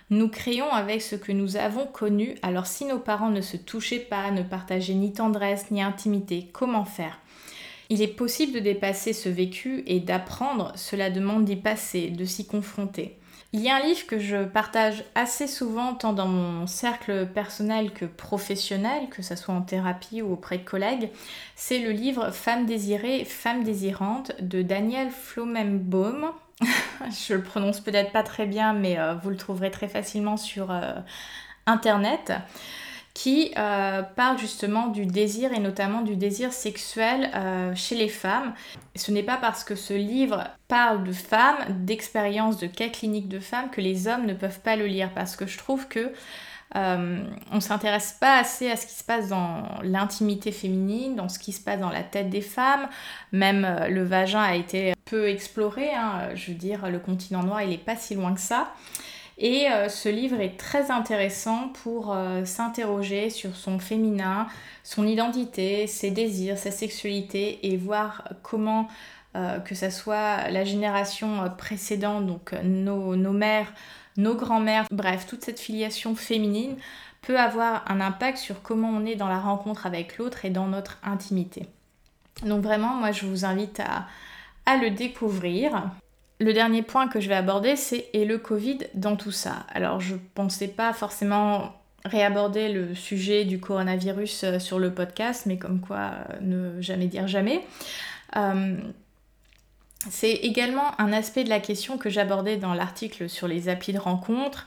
Nous 0.09 0.29
créons 0.29 0.71
avec 0.71 1.03
ce 1.03 1.15
que 1.15 1.31
nous 1.31 1.57
avons 1.57 1.85
connu, 1.85 2.33
alors 2.41 2.65
si 2.65 2.85
nos 2.85 2.99
parents 2.99 3.29
ne 3.29 3.41
se 3.41 3.55
touchaient 3.55 3.99
pas, 3.99 4.31
ne 4.31 4.41
partageaient 4.41 4.95
ni 4.95 5.13
tendresse 5.13 5.69
ni 5.69 5.83
intimité, 5.83 6.49
comment 6.51 6.85
faire? 6.85 7.19
Il 7.91 8.01
est 8.01 8.07
possible 8.07 8.53
de 8.53 8.59
dépasser 8.59 9.11
ce 9.11 9.27
vécu 9.27 9.83
et 9.85 9.99
d'apprendre, 9.99 10.71
cela 10.75 11.09
demande 11.09 11.43
d'y 11.43 11.57
passer, 11.57 12.07
de 12.07 12.23
s'y 12.23 12.47
confronter. 12.47 13.17
Il 13.51 13.59
y 13.59 13.69
a 13.69 13.75
un 13.75 13.81
livre 13.81 14.07
que 14.07 14.17
je 14.17 14.45
partage 14.45 15.03
assez 15.13 15.45
souvent, 15.45 15.93
tant 15.93 16.13
dans 16.13 16.29
mon 16.29 16.67
cercle 16.67 17.27
personnel 17.27 17.91
que 17.91 18.05
professionnel, 18.05 19.09
que 19.09 19.21
ce 19.21 19.35
soit 19.35 19.53
en 19.53 19.61
thérapie 19.61 20.21
ou 20.21 20.31
auprès 20.31 20.57
de 20.57 20.63
collègues. 20.63 21.09
C'est 21.57 21.79
le 21.79 21.91
livre 21.91 22.31
Femme 22.31 22.65
désirée, 22.65 23.25
femme 23.25 23.65
désirante 23.65 24.31
de 24.39 24.61
Daniel 24.61 25.09
Flomenbaum. 25.09 26.31
je 27.27 27.33
le 27.33 27.43
prononce 27.43 27.81
peut-être 27.81 28.13
pas 28.13 28.23
très 28.23 28.45
bien, 28.45 28.71
mais 28.71 28.97
euh, 28.99 29.15
vous 29.15 29.29
le 29.29 29.35
trouverez 29.35 29.69
très 29.69 29.89
facilement 29.89 30.37
sur 30.37 30.71
euh, 30.71 30.93
internet 31.65 32.31
qui 33.13 33.51
euh, 33.57 34.03
parle 34.03 34.37
justement 34.37 34.87
du 34.87 35.05
désir 35.05 35.51
et 35.53 35.59
notamment 35.59 36.01
du 36.01 36.15
désir 36.15 36.53
sexuel 36.53 37.29
euh, 37.35 37.73
chez 37.75 37.95
les 37.95 38.07
femmes. 38.07 38.53
Ce 38.95 39.11
n'est 39.11 39.23
pas 39.23 39.37
parce 39.37 39.63
que 39.63 39.75
ce 39.75 39.93
livre 39.93 40.47
parle 40.67 41.03
de 41.03 41.11
femmes, 41.11 41.57
d'expériences, 41.85 42.57
de 42.57 42.67
cas 42.67 42.89
cliniques 42.89 43.27
de 43.27 43.39
femmes 43.39 43.69
que 43.69 43.81
les 43.81 44.07
hommes 44.07 44.25
ne 44.25 44.33
peuvent 44.33 44.61
pas 44.61 44.75
le 44.75 44.85
lire 44.85 45.11
parce 45.13 45.35
que 45.35 45.45
je 45.45 45.57
trouve 45.57 45.87
que 45.87 46.11
euh, 46.77 47.23
on 47.51 47.59
s'intéresse 47.59 48.15
pas 48.17 48.39
assez 48.39 48.71
à 48.71 48.77
ce 48.77 48.87
qui 48.87 48.93
se 48.93 49.03
passe 49.03 49.27
dans 49.27 49.63
l'intimité 49.83 50.53
féminine, 50.53 51.17
dans 51.17 51.27
ce 51.27 51.37
qui 51.37 51.51
se 51.51 51.61
passe 51.61 51.81
dans 51.81 51.89
la 51.89 52.03
tête 52.03 52.29
des 52.29 52.39
femmes. 52.39 52.87
Même 53.33 53.67
le 53.89 54.03
vagin 54.03 54.41
a 54.41 54.55
été 54.55 54.93
peu 55.03 55.27
exploré. 55.27 55.93
Hein. 55.93 56.29
Je 56.33 56.51
veux 56.51 56.57
dire, 56.57 56.89
le 56.89 56.99
continent 56.99 57.43
noir, 57.43 57.61
il 57.61 57.71
n'est 57.71 57.77
pas 57.77 57.97
si 57.97 58.15
loin 58.15 58.33
que 58.33 58.39
ça. 58.39 58.73
Et 59.43 59.67
euh, 59.71 59.89
ce 59.89 60.07
livre 60.07 60.39
est 60.39 60.55
très 60.55 60.91
intéressant 60.91 61.69
pour 61.69 62.13
euh, 62.13 62.45
s'interroger 62.45 63.31
sur 63.31 63.55
son 63.55 63.79
féminin, 63.79 64.45
son 64.83 65.07
identité, 65.07 65.87
ses 65.87 66.11
désirs, 66.11 66.59
sa 66.59 66.69
sexualité 66.69 67.57
et 67.63 67.75
voir 67.75 68.29
comment 68.43 68.87
euh, 69.35 69.59
que 69.59 69.73
ce 69.73 69.89
soit 69.89 70.47
la 70.49 70.63
génération 70.63 71.51
précédente, 71.57 72.27
donc 72.27 72.53
nos, 72.63 73.15
mères, 73.15 73.73
nos 74.15 74.35
grands-mères, 74.35 74.85
bref, 74.91 75.25
toute 75.25 75.43
cette 75.43 75.59
filiation 75.59 76.15
féminine 76.15 76.75
peut 77.23 77.39
avoir 77.39 77.83
un 77.89 77.99
impact 77.99 78.37
sur 78.37 78.61
comment 78.61 78.89
on 78.89 79.07
est 79.07 79.15
dans 79.15 79.29
la 79.29 79.39
rencontre 79.39 79.87
avec 79.87 80.19
l'autre 80.19 80.45
et 80.45 80.51
dans 80.51 80.67
notre 80.67 80.99
intimité. 81.03 81.65
Donc 82.45 82.61
vraiment, 82.61 82.93
moi 82.93 83.11
je 83.11 83.25
vous 83.25 83.43
invite 83.43 83.81
à 84.67 84.77
le 84.77 84.91
découvrir. 84.91 85.89
Le 86.41 86.53
dernier 86.53 86.81
point 86.81 87.07
que 87.07 87.19
je 87.19 87.29
vais 87.29 87.35
aborder, 87.35 87.75
c'est 87.75 88.07
et 88.13 88.25
le 88.25 88.39
Covid 88.39 88.79
dans 88.95 89.15
tout 89.15 89.29
ça? 89.29 89.67
Alors 89.71 90.01
je 90.01 90.15
pensais 90.33 90.67
pas 90.67 90.91
forcément 90.91 91.75
réaborder 92.03 92.73
le 92.73 92.95
sujet 92.95 93.45
du 93.45 93.59
coronavirus 93.59 94.45
euh, 94.45 94.57
sur 94.59 94.79
le 94.79 94.91
podcast, 94.91 95.45
mais 95.45 95.59
comme 95.59 95.79
quoi 95.81 95.99
euh, 95.99 96.39
ne 96.41 96.81
jamais 96.81 97.05
dire 97.05 97.27
jamais. 97.27 97.63
Euh, 98.37 98.75
c'est 100.09 100.31
également 100.31 100.99
un 100.99 101.13
aspect 101.13 101.43
de 101.43 101.49
la 101.49 101.59
question 101.59 101.99
que 101.99 102.09
j'abordais 102.09 102.57
dans 102.57 102.73
l'article 102.73 103.29
sur 103.29 103.47
les 103.47 103.69
applis 103.69 103.93
de 103.93 103.99
rencontre. 103.99 104.65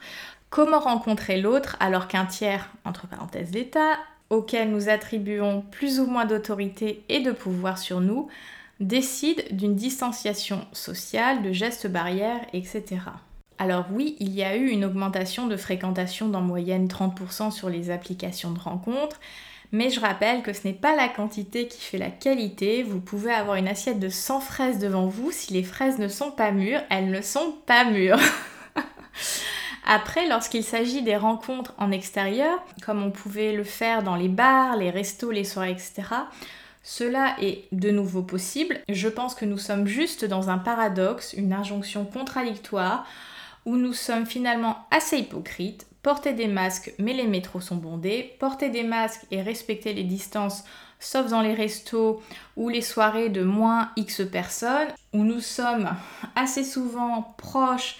Comment 0.49 0.79
rencontrer 0.79 1.41
l'autre 1.41 1.75
alors 1.81 2.07
qu'un 2.07 2.25
tiers, 2.25 2.69
entre 2.85 3.05
parenthèses 3.05 3.51
d'État, 3.51 3.97
auquel 4.29 4.71
nous 4.71 4.87
attribuons 4.87 5.61
plus 5.71 5.99
ou 5.99 6.05
moins 6.05 6.23
d'autorité 6.23 7.03
et 7.09 7.19
de 7.19 7.33
pouvoir 7.33 7.77
sur 7.77 7.99
nous, 7.99 8.29
décide 8.79 9.45
d'une 9.55 9.75
distanciation 9.75 10.65
sociale, 10.73 11.43
de 11.43 11.51
gestes 11.51 11.87
barrières, 11.87 12.45
etc. 12.53 12.83
Alors 13.57 13.85
oui, 13.91 14.17
il 14.19 14.33
y 14.33 14.43
a 14.43 14.55
eu 14.55 14.67
une 14.67 14.83
augmentation 14.83 15.47
de 15.47 15.55
fréquentation 15.55 16.27
d'en 16.27 16.41
moyenne 16.41 16.87
30% 16.87 17.51
sur 17.51 17.69
les 17.69 17.89
applications 17.89 18.51
de 18.51 18.59
rencontres, 18.59 19.19
mais 19.71 19.89
je 19.89 19.99
rappelle 19.99 20.43
que 20.43 20.53
ce 20.53 20.67
n'est 20.67 20.73
pas 20.73 20.95
la 20.95 21.07
quantité 21.07 21.67
qui 21.67 21.81
fait 21.81 21.97
la 21.97 22.09
qualité. 22.09 22.83
Vous 22.83 22.99
pouvez 22.99 23.33
avoir 23.33 23.55
une 23.55 23.67
assiette 23.67 23.99
de 23.99 24.09
100 24.09 24.41
fraises 24.41 24.79
devant 24.79 25.07
vous, 25.07 25.31
si 25.31 25.53
les 25.53 25.63
fraises 25.63 25.99
ne 25.99 26.07
sont 26.07 26.31
pas 26.31 26.51
mûres, 26.51 26.81
elles 26.89 27.09
ne 27.09 27.21
sont 27.21 27.55
pas 27.65 27.85
mûres. 27.85 28.19
Après, 29.85 30.27
lorsqu'il 30.27 30.63
s'agit 30.63 31.03
des 31.03 31.15
rencontres 31.15 31.73
en 31.77 31.91
extérieur, 31.91 32.57
comme 32.83 33.03
on 33.03 33.11
pouvait 33.11 33.53
le 33.53 33.63
faire 33.63 34.03
dans 34.03 34.15
les 34.15 34.27
bars, 34.27 34.75
les 34.75 34.89
restos, 34.89 35.31
les 35.31 35.43
soirées, 35.43 35.71
etc., 35.71 36.03
cela 36.87 37.35
est 37.41 37.67
de 37.71 37.89
nouveau 37.89 38.21
possible. 38.21 38.79
Je 38.87 39.07
pense 39.09 39.33
que 39.33 39.43
nous 39.43 39.57
sommes 39.57 39.87
juste 39.87 40.23
dans 40.23 40.51
un 40.51 40.59
paradoxe, 40.59 41.33
une 41.33 41.51
injonction 41.51 42.05
contradictoire, 42.05 43.07
où 43.65 43.75
nous 43.75 43.93
sommes 43.93 44.27
finalement 44.27 44.85
assez 44.91 45.17
hypocrites. 45.17 45.87
Porter 46.03 46.33
des 46.33 46.47
masques 46.47 46.93
mais 46.99 47.13
les 47.13 47.25
métros 47.25 47.59
sont 47.59 47.77
bondés, 47.77 48.35
porter 48.39 48.69
des 48.69 48.83
masques 48.83 49.25
et 49.31 49.41
respecter 49.41 49.93
les 49.93 50.03
distances 50.03 50.63
sauf 50.99 51.27
dans 51.27 51.41
les 51.41 51.55
restos 51.55 52.21
ou 52.55 52.69
les 52.69 52.83
soirées 52.83 53.29
de 53.29 53.43
moins 53.43 53.89
X 53.97 54.21
personnes, 54.31 54.87
où 55.11 55.23
nous 55.23 55.41
sommes 55.41 55.89
assez 56.35 56.63
souvent 56.63 57.33
proches 57.37 57.97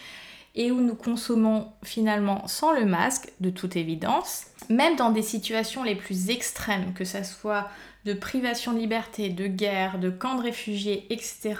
et 0.54 0.71
où 0.71 0.80
nous 0.80 0.95
consommons 0.95 1.71
finalement 1.84 2.48
sans 2.48 2.71
le 2.71 2.86
masque, 2.86 3.32
de 3.39 3.50
toute 3.50 3.76
évidence. 3.76 4.45
Même 4.69 4.95
dans 4.95 5.10
des 5.10 5.24
situations 5.24 5.84
les 5.84 5.95
plus 5.95 6.30
extrêmes, 6.30 6.93
que 6.93 7.04
ce 7.04 7.24
soit 7.24 7.67
de 8.05 8.13
privation 8.13 8.73
de 8.73 8.79
liberté, 8.79 9.29
de 9.29 9.47
guerre, 9.47 9.99
de 9.99 10.09
camps 10.09 10.35
de 10.35 10.43
réfugiés, 10.43 11.05
etc., 11.09 11.55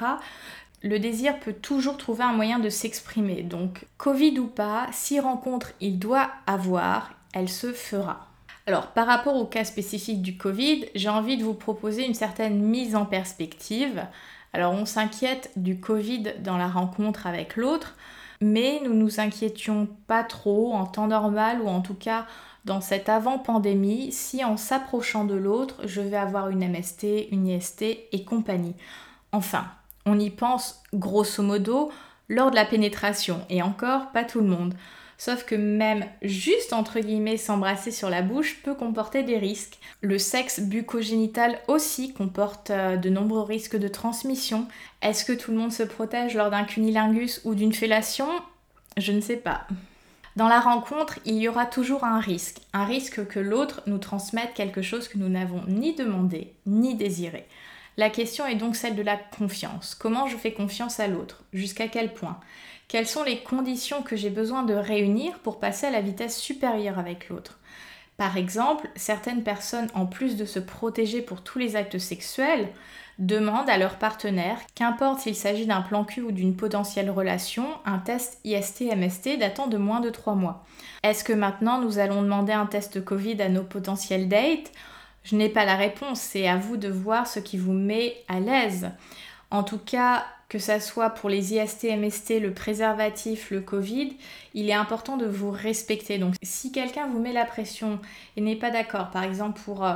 le 0.84 1.00
désir 1.00 1.40
peut 1.40 1.54
toujours 1.54 1.98
trouver 1.98 2.24
un 2.24 2.34
moyen 2.34 2.60
de 2.60 2.70
s'exprimer. 2.70 3.42
Donc, 3.42 3.88
Covid 3.98 4.38
ou 4.38 4.46
pas, 4.46 4.88
si 4.92 5.20
rencontre 5.20 5.72
il 5.82 5.98
doit 5.98 6.30
avoir, 6.46 7.12
elle 7.34 7.50
se 7.50 7.74
fera. 7.74 8.28
Alors, 8.68 8.88
par 8.88 9.08
rapport 9.08 9.36
au 9.36 9.46
cas 9.46 9.64
spécifique 9.64 10.22
du 10.22 10.38
Covid, 10.38 10.86
j'ai 10.94 11.10
envie 11.10 11.38
de 11.38 11.44
vous 11.44 11.56
proposer 11.56 12.06
une 12.06 12.14
certaine 12.14 12.60
mise 12.60 12.96
en 12.96 13.06
perspective. 13.06 14.06
Alors, 14.54 14.74
on 14.74 14.86
s'inquiète 14.86 15.52
du 15.56 15.80
Covid 15.80 16.34
dans 16.44 16.58
la 16.58 16.68
rencontre 16.68 17.26
avec 17.26 17.56
l'autre, 17.56 17.96
mais 18.42 18.80
nous 18.84 18.94
nous 18.94 19.20
inquiétions 19.20 19.88
pas 20.08 20.24
trop 20.24 20.74
en 20.74 20.86
temps 20.86 21.08
normal 21.08 21.62
ou 21.62 21.68
en 21.68 21.82
tout 21.82 21.96
cas 21.96 22.28
dans 22.66 22.82
cette 22.82 23.10
avant-pandémie 23.10 24.12
si 24.12 24.44
en 24.44 24.58
s'approchant 24.58 25.24
de 25.24 25.36
l'autre, 25.36 25.82
je 25.86 26.02
vais 26.02 26.18
avoir 26.18 26.50
une 26.50 26.68
MST, 26.68 27.30
une 27.32 27.48
IST 27.48 27.84
et 28.12 28.26
compagnie. 28.26 28.76
Enfin, 29.32 29.66
on 30.06 30.20
y 30.20 30.30
pense 30.30 30.84
grosso 30.94 31.42
modo 31.44 31.92
lors 32.28 32.50
de 32.50 32.56
la 32.56 32.66
pénétration, 32.66 33.46
et 33.50 33.62
encore 33.62 34.12
pas 34.12 34.24
tout 34.24 34.42
le 34.42 34.48
monde. 34.48 34.74
Sauf 35.18 35.46
que 35.46 35.56
même 35.56 36.06
juste 36.22 36.74
entre 36.74 37.00
guillemets 37.00 37.38
s'embrasser 37.38 37.92
sur 37.92 38.10
la 38.10 38.22
bouche 38.22 38.62
peut 38.64 38.76
comporter 38.76 39.24
des 39.24 39.38
risques. 39.38 39.80
Le 40.02 40.20
sexe 40.20 40.60
bucogénital 40.60 41.58
aussi 41.68 42.14
comporte 42.14 42.70
euh, 42.70 42.98
de 42.98 43.10
nombreux 43.10 43.44
risques 43.44 43.78
de 43.78 43.88
transmission. 43.88 44.68
Est-ce 45.02 45.24
que 45.24 45.32
tout 45.32 45.52
le 45.52 45.58
monde 45.58 45.72
se 45.72 45.84
protège 45.84 46.36
lors 46.36 46.50
d'un 46.50 46.66
cunilingus 46.66 47.42
ou 47.46 47.56
d'une 47.56 47.74
fellation? 47.74 48.28
Je 48.98 49.14
ne 49.14 49.22
sais 49.22 49.38
pas. 49.38 49.68
Dans 50.36 50.50
la 50.50 50.60
rencontre, 50.60 51.20
il 51.24 51.36
y 51.36 51.48
aura 51.48 51.66
toujours 51.66 52.04
un 52.04 52.20
risque, 52.20 52.58
un 52.74 52.84
risque 52.84 53.26
que 53.26 53.40
l'autre 53.40 53.82
nous 53.88 54.00
transmette 54.00 54.54
quelque 54.54 54.82
chose 54.82 55.08
que 55.08 55.18
nous 55.18 55.30
n'avons 55.30 55.64
ni 55.68 55.96
demandé 55.96 56.54
ni 56.66 56.96
désiré. 56.96 57.48
La 57.96 58.10
question 58.10 58.46
est 58.46 58.56
donc 58.56 58.76
celle 58.76 58.98
de 58.98 59.02
la 59.02 59.16
confiance. 59.16 59.96
Comment 59.96 60.28
je 60.28 60.36
fais 60.36 60.52
confiance 60.52 61.00
à 61.00 61.08
l'autre? 61.08 61.46
Jusqu'à 61.54 61.88
quel 61.88 62.14
point? 62.14 62.38
Quelles 62.90 63.08
sont 63.08 63.24
les 63.24 63.44
conditions 63.44 64.04
que 64.04 64.18
j'ai 64.18 64.30
besoin 64.30 64.64
de 64.64 64.74
réunir 64.74 65.40
pour 65.40 65.58
passer 65.58 65.86
à 65.88 65.92
la 65.92 66.02
vitesse 66.02 66.38
supérieure 66.38 67.00
avec 67.00 67.30
l'autre? 67.30 67.58
Par 68.18 68.36
exemple, 68.36 68.90
certaines 68.98 69.44
personnes, 69.44 69.88
en 69.94 70.06
plus 70.06 70.36
de 70.36 70.46
se 70.46 70.60
protéger 70.60 71.22
pour 71.22 71.44
tous 71.44 71.60
les 71.60 71.78
actes 71.78 71.98
sexuels, 71.98 72.70
demandent 73.20 73.70
à 73.70 73.78
leur 73.78 73.98
partenaire, 73.98 74.58
qu'importe 74.76 75.22
s'il 75.22 75.36
s'agit 75.36 75.66
d'un 75.66 75.82
plan 75.82 76.04
cul 76.04 76.22
ou 76.22 76.32
d'une 76.32 76.56
potentielle 76.56 77.10
relation, 77.10 77.66
un 77.86 78.00
test 78.00 78.40
IST-MST 78.44 79.38
datant 79.40 79.68
de 79.68 79.78
moins 79.78 80.02
de 80.02 80.10
3 80.10 80.36
mois. 80.36 80.66
Est-ce 81.04 81.24
que 81.24 81.34
maintenant 81.34 81.80
nous 81.80 82.00
allons 82.00 82.22
demander 82.22 82.54
un 82.54 82.66
test 82.66 83.04
Covid 83.04 83.42
à 83.42 83.50
nos 83.50 83.64
potentiels 83.64 84.28
dates? 84.28 84.72
Je 85.24 85.36
n'ai 85.36 85.50
pas 85.50 85.66
la 85.66 85.76
réponse, 85.76 86.20
c'est 86.20 86.48
à 86.48 86.58
vous 86.58 86.78
de 86.78 86.90
voir 86.90 87.26
ce 87.28 87.40
qui 87.40 87.58
vous 87.58 87.74
met 87.74 88.16
à 88.28 88.40
l'aise. 88.40 88.92
En 89.50 89.64
tout 89.64 89.80
cas, 89.80 90.26
que 90.50 90.60
ça 90.60 90.80
soit 90.80 91.10
pour 91.10 91.30
les 91.30 91.54
IST, 91.54 91.86
MST, 91.98 92.40
le 92.40 92.54
préservatif, 92.54 93.50
le 93.50 93.62
Covid, 93.62 94.16
il 94.54 94.70
est 94.70 94.74
important 94.74 95.18
de 95.18 95.26
vous 95.26 95.50
respecter. 95.50 96.18
Donc 96.18 96.36
si 96.44 96.72
quelqu'un 96.72 97.08
vous 97.08 97.20
met 97.20 97.34
la 97.34 97.46
pression 97.46 98.00
et 98.38 98.42
n'est 98.42 98.56
pas 98.56 98.70
d'accord, 98.70 99.10
par 99.10 99.24
exemple 99.24 99.60
pour 99.62 99.84
euh, 99.84 99.96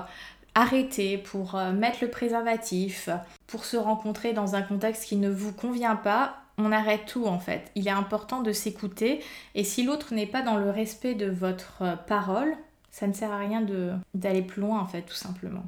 arrêter, 0.55 1.17
pour 1.17 1.55
euh, 1.55 1.71
mettre 1.71 1.99
le 2.01 2.09
préservatif, 2.09 3.09
pour 3.47 3.65
se 3.65 3.77
rencontrer 3.77 4.33
dans 4.33 4.55
un 4.55 4.61
contexte 4.61 5.05
qui 5.05 5.15
ne 5.15 5.29
vous 5.29 5.53
convient 5.53 5.95
pas, 5.95 6.37
on 6.57 6.71
arrête 6.71 7.05
tout 7.05 7.25
en 7.25 7.39
fait. 7.39 7.71
Il 7.75 7.87
est 7.87 7.91
important 7.91 8.41
de 8.41 8.51
s'écouter 8.51 9.23
et 9.55 9.63
si 9.63 9.83
l'autre 9.83 10.13
n'est 10.13 10.27
pas 10.27 10.41
dans 10.41 10.57
le 10.57 10.69
respect 10.69 11.15
de 11.15 11.29
votre 11.29 11.81
euh, 11.81 11.95
parole, 11.95 12.53
ça 12.91 13.07
ne 13.07 13.13
sert 13.13 13.31
à 13.31 13.37
rien 13.37 13.65
d'aller 14.13 14.41
plus 14.41 14.61
loin 14.61 14.79
en 14.79 14.85
fait 14.85 15.03
tout 15.03 15.15
simplement. 15.15 15.63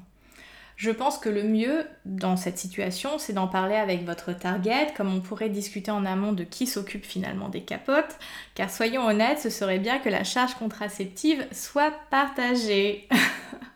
Je 0.82 0.90
pense 0.90 1.20
que 1.20 1.30
le 1.30 1.44
mieux 1.44 1.86
dans 2.06 2.38
cette 2.38 2.58
situation, 2.58 3.20
c'est 3.20 3.34
d'en 3.34 3.48
parler 3.48 3.76
avec 3.76 4.04
votre 4.04 4.34
target, 4.34 4.88
comme 4.98 5.14
on 5.14 5.22
pourrait 5.22 5.50
discuter 5.50 5.92
en 5.92 6.08
amont 6.08 6.34
de 6.34 6.44
qui 6.44 6.66
s'occupe 6.66 7.06
finalement 7.06 7.50
des 7.50 7.62
capotes, 7.62 8.18
car 8.56 8.72
soyons 8.72 9.06
honnêtes, 9.06 9.38
ce 9.38 9.52
serait 9.52 9.78
bien 9.78 10.00
que 10.00 10.10
la 10.10 10.24
charge 10.24 10.56
contraceptive 10.56 11.46
soit 11.52 11.94
partagée. 12.10 13.08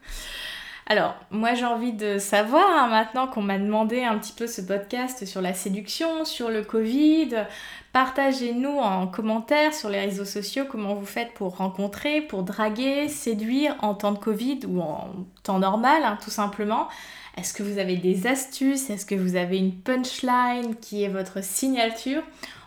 Alors, 0.87 1.15
moi 1.31 1.55
j'ai 1.55 1.65
envie 1.65 1.93
de 1.93 2.19
savoir, 2.19 2.69
hein, 2.69 2.87
maintenant 2.87 3.25
qu'on 3.25 3.41
m'a 3.41 3.57
demandé 3.57 4.03
un 4.03 4.19
petit 4.19 4.33
peu 4.33 4.45
ce 4.45 4.61
podcast 4.61 5.25
sur 5.25 5.41
la 5.41 5.55
séduction, 5.55 6.25
sur 6.25 6.49
le 6.49 6.61
Covid, 6.61 7.47
partagez-nous 7.91 8.77
en 8.77 9.07
commentaire 9.07 9.73
sur 9.73 9.89
les 9.89 9.99
réseaux 9.99 10.25
sociaux 10.25 10.65
comment 10.69 10.93
vous 10.93 11.07
faites 11.07 11.33
pour 11.33 11.57
rencontrer, 11.57 12.21
pour 12.21 12.43
draguer, 12.43 13.07
séduire 13.09 13.75
en 13.81 13.95
temps 13.95 14.11
de 14.11 14.19
Covid 14.19 14.59
ou 14.67 14.79
en 14.79 15.09
temps 15.41 15.57
normal, 15.57 16.03
hein, 16.03 16.19
tout 16.23 16.29
simplement. 16.29 16.87
Est-ce 17.35 17.55
que 17.55 17.63
vous 17.63 17.79
avez 17.79 17.97
des 17.97 18.27
astuces? 18.27 18.91
Est-ce 18.91 19.07
que 19.07 19.15
vous 19.15 19.35
avez 19.35 19.57
une 19.57 19.73
punchline 19.73 20.75
qui 20.79 21.03
est 21.03 21.09
votre 21.09 21.43
signature? 21.43 22.21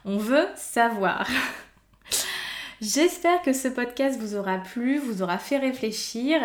On 0.05 0.19
veut 0.19 0.49
savoir. 0.57 1.29
J'espère 2.81 3.43
que 3.43 3.53
ce 3.53 3.69
podcast 3.69 4.21
vous 4.21 4.37
aura 4.37 4.59
plu, 4.59 4.99
vous 4.99 5.23
aura 5.23 5.39
fait 5.39 5.59
réfléchir. 5.59 6.41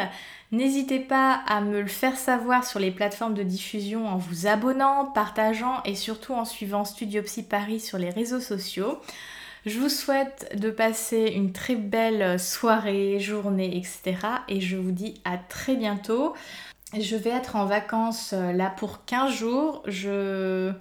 N'hésitez 0.54 1.00
pas 1.00 1.42
à 1.48 1.62
me 1.62 1.82
le 1.82 1.88
faire 1.88 2.16
savoir 2.16 2.64
sur 2.64 2.80
les 2.80 2.92
plateformes 2.92 3.34
de 3.34 3.42
diffusion 3.42 4.08
en 4.08 4.18
vous 4.18 4.46
abonnant, 4.46 5.06
partageant 5.06 5.82
et 5.84 5.96
surtout 5.96 6.36
en 6.36 6.46
suivant 6.46 6.86
Studio 6.86 7.24
Psy 7.24 7.42
Paris 7.42 7.80
sur 7.80 7.98
les 7.98 8.12
réseaux 8.12 8.40
sociaux. 8.40 9.00
Je 9.66 9.80
vous 9.80 9.90
souhaite 9.90 10.56
de 10.56 10.70
passer 10.70 11.34
une 11.36 11.54
très 11.54 11.76
belle 11.76 12.40
soirée, 12.40 13.20
journée, 13.20 13.78
etc. 13.78 14.16
Et 14.48 14.62
je 14.62 14.78
vous 14.78 14.92
dis 14.92 15.20
à 15.26 15.40
très 15.40 15.76
bientôt. 15.76 16.36
Je 17.00 17.16
vais 17.16 17.32
être 17.32 17.56
en 17.56 17.66
vacances 17.66 18.34
euh, 18.34 18.52
là 18.52 18.70
pour 18.78 19.06
15 19.06 19.34
jours. 19.34 19.82
Je 19.88 20.72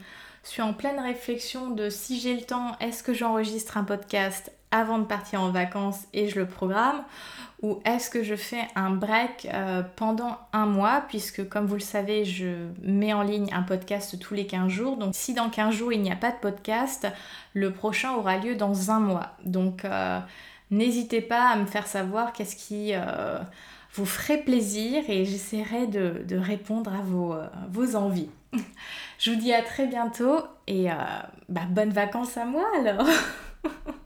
suis 0.42 0.60
en 0.60 0.74
pleine 0.74 1.00
réflexion 1.00 1.70
de 1.70 1.88
si 1.88 2.20
j'ai 2.20 2.34
le 2.34 2.42
temps, 2.42 2.76
est-ce 2.80 3.02
que 3.02 3.14
j'enregistre 3.14 3.78
un 3.78 3.84
podcast 3.84 4.52
avant 4.72 4.98
de 4.98 5.04
partir 5.04 5.40
en 5.42 5.50
vacances 5.50 6.00
et 6.12 6.28
je 6.28 6.40
le 6.40 6.46
programme 6.46 7.02
ou 7.62 7.80
est-ce 7.84 8.10
que 8.10 8.24
je 8.24 8.34
fais 8.34 8.66
un 8.74 8.90
break 8.90 9.48
euh, 9.54 9.82
pendant 9.94 10.36
un 10.52 10.66
mois 10.66 11.04
puisque 11.08 11.48
comme 11.48 11.66
vous 11.66 11.76
le 11.76 11.80
savez 11.80 12.24
je 12.24 12.66
mets 12.82 13.12
en 13.12 13.22
ligne 13.22 13.52
un 13.52 13.62
podcast 13.62 14.18
tous 14.18 14.34
les 14.34 14.46
15 14.46 14.68
jours. 14.68 14.96
Donc 14.96 15.14
si 15.14 15.32
dans 15.32 15.48
15 15.48 15.72
jours 15.72 15.92
il 15.92 16.02
n'y 16.02 16.10
a 16.10 16.16
pas 16.16 16.32
de 16.32 16.38
podcast 16.38 17.06
le 17.54 17.72
prochain 17.72 18.14
aura 18.14 18.38
lieu 18.38 18.56
dans 18.56 18.90
un 18.90 18.98
mois. 18.98 19.30
Donc 19.44 19.84
euh, 19.84 20.18
n'hésitez 20.72 21.20
pas 21.20 21.50
à 21.50 21.56
me 21.56 21.66
faire 21.66 21.86
savoir 21.86 22.32
qu'est-ce 22.32 22.56
qui 22.56 22.94
euh, 22.94 23.38
vous 23.94 24.06
ferait 24.06 24.38
plaisir 24.38 25.04
et 25.08 25.24
j'essaierai 25.24 25.86
de, 25.86 26.36
répondre 26.36 26.92
à 26.92 27.02
vos, 27.02 27.36
vos, 27.70 27.94
envies. 27.94 28.30
Je 29.18 29.30
vous 29.30 29.36
dis 29.36 29.52
à 29.52 29.62
très 29.62 29.86
bientôt 29.86 30.40
et 30.66 30.88
bah, 31.48 31.60
bonnes 31.68 31.92
vacances 31.92 32.36
à 32.36 32.44
moi 32.44 32.64
alors 32.76 33.06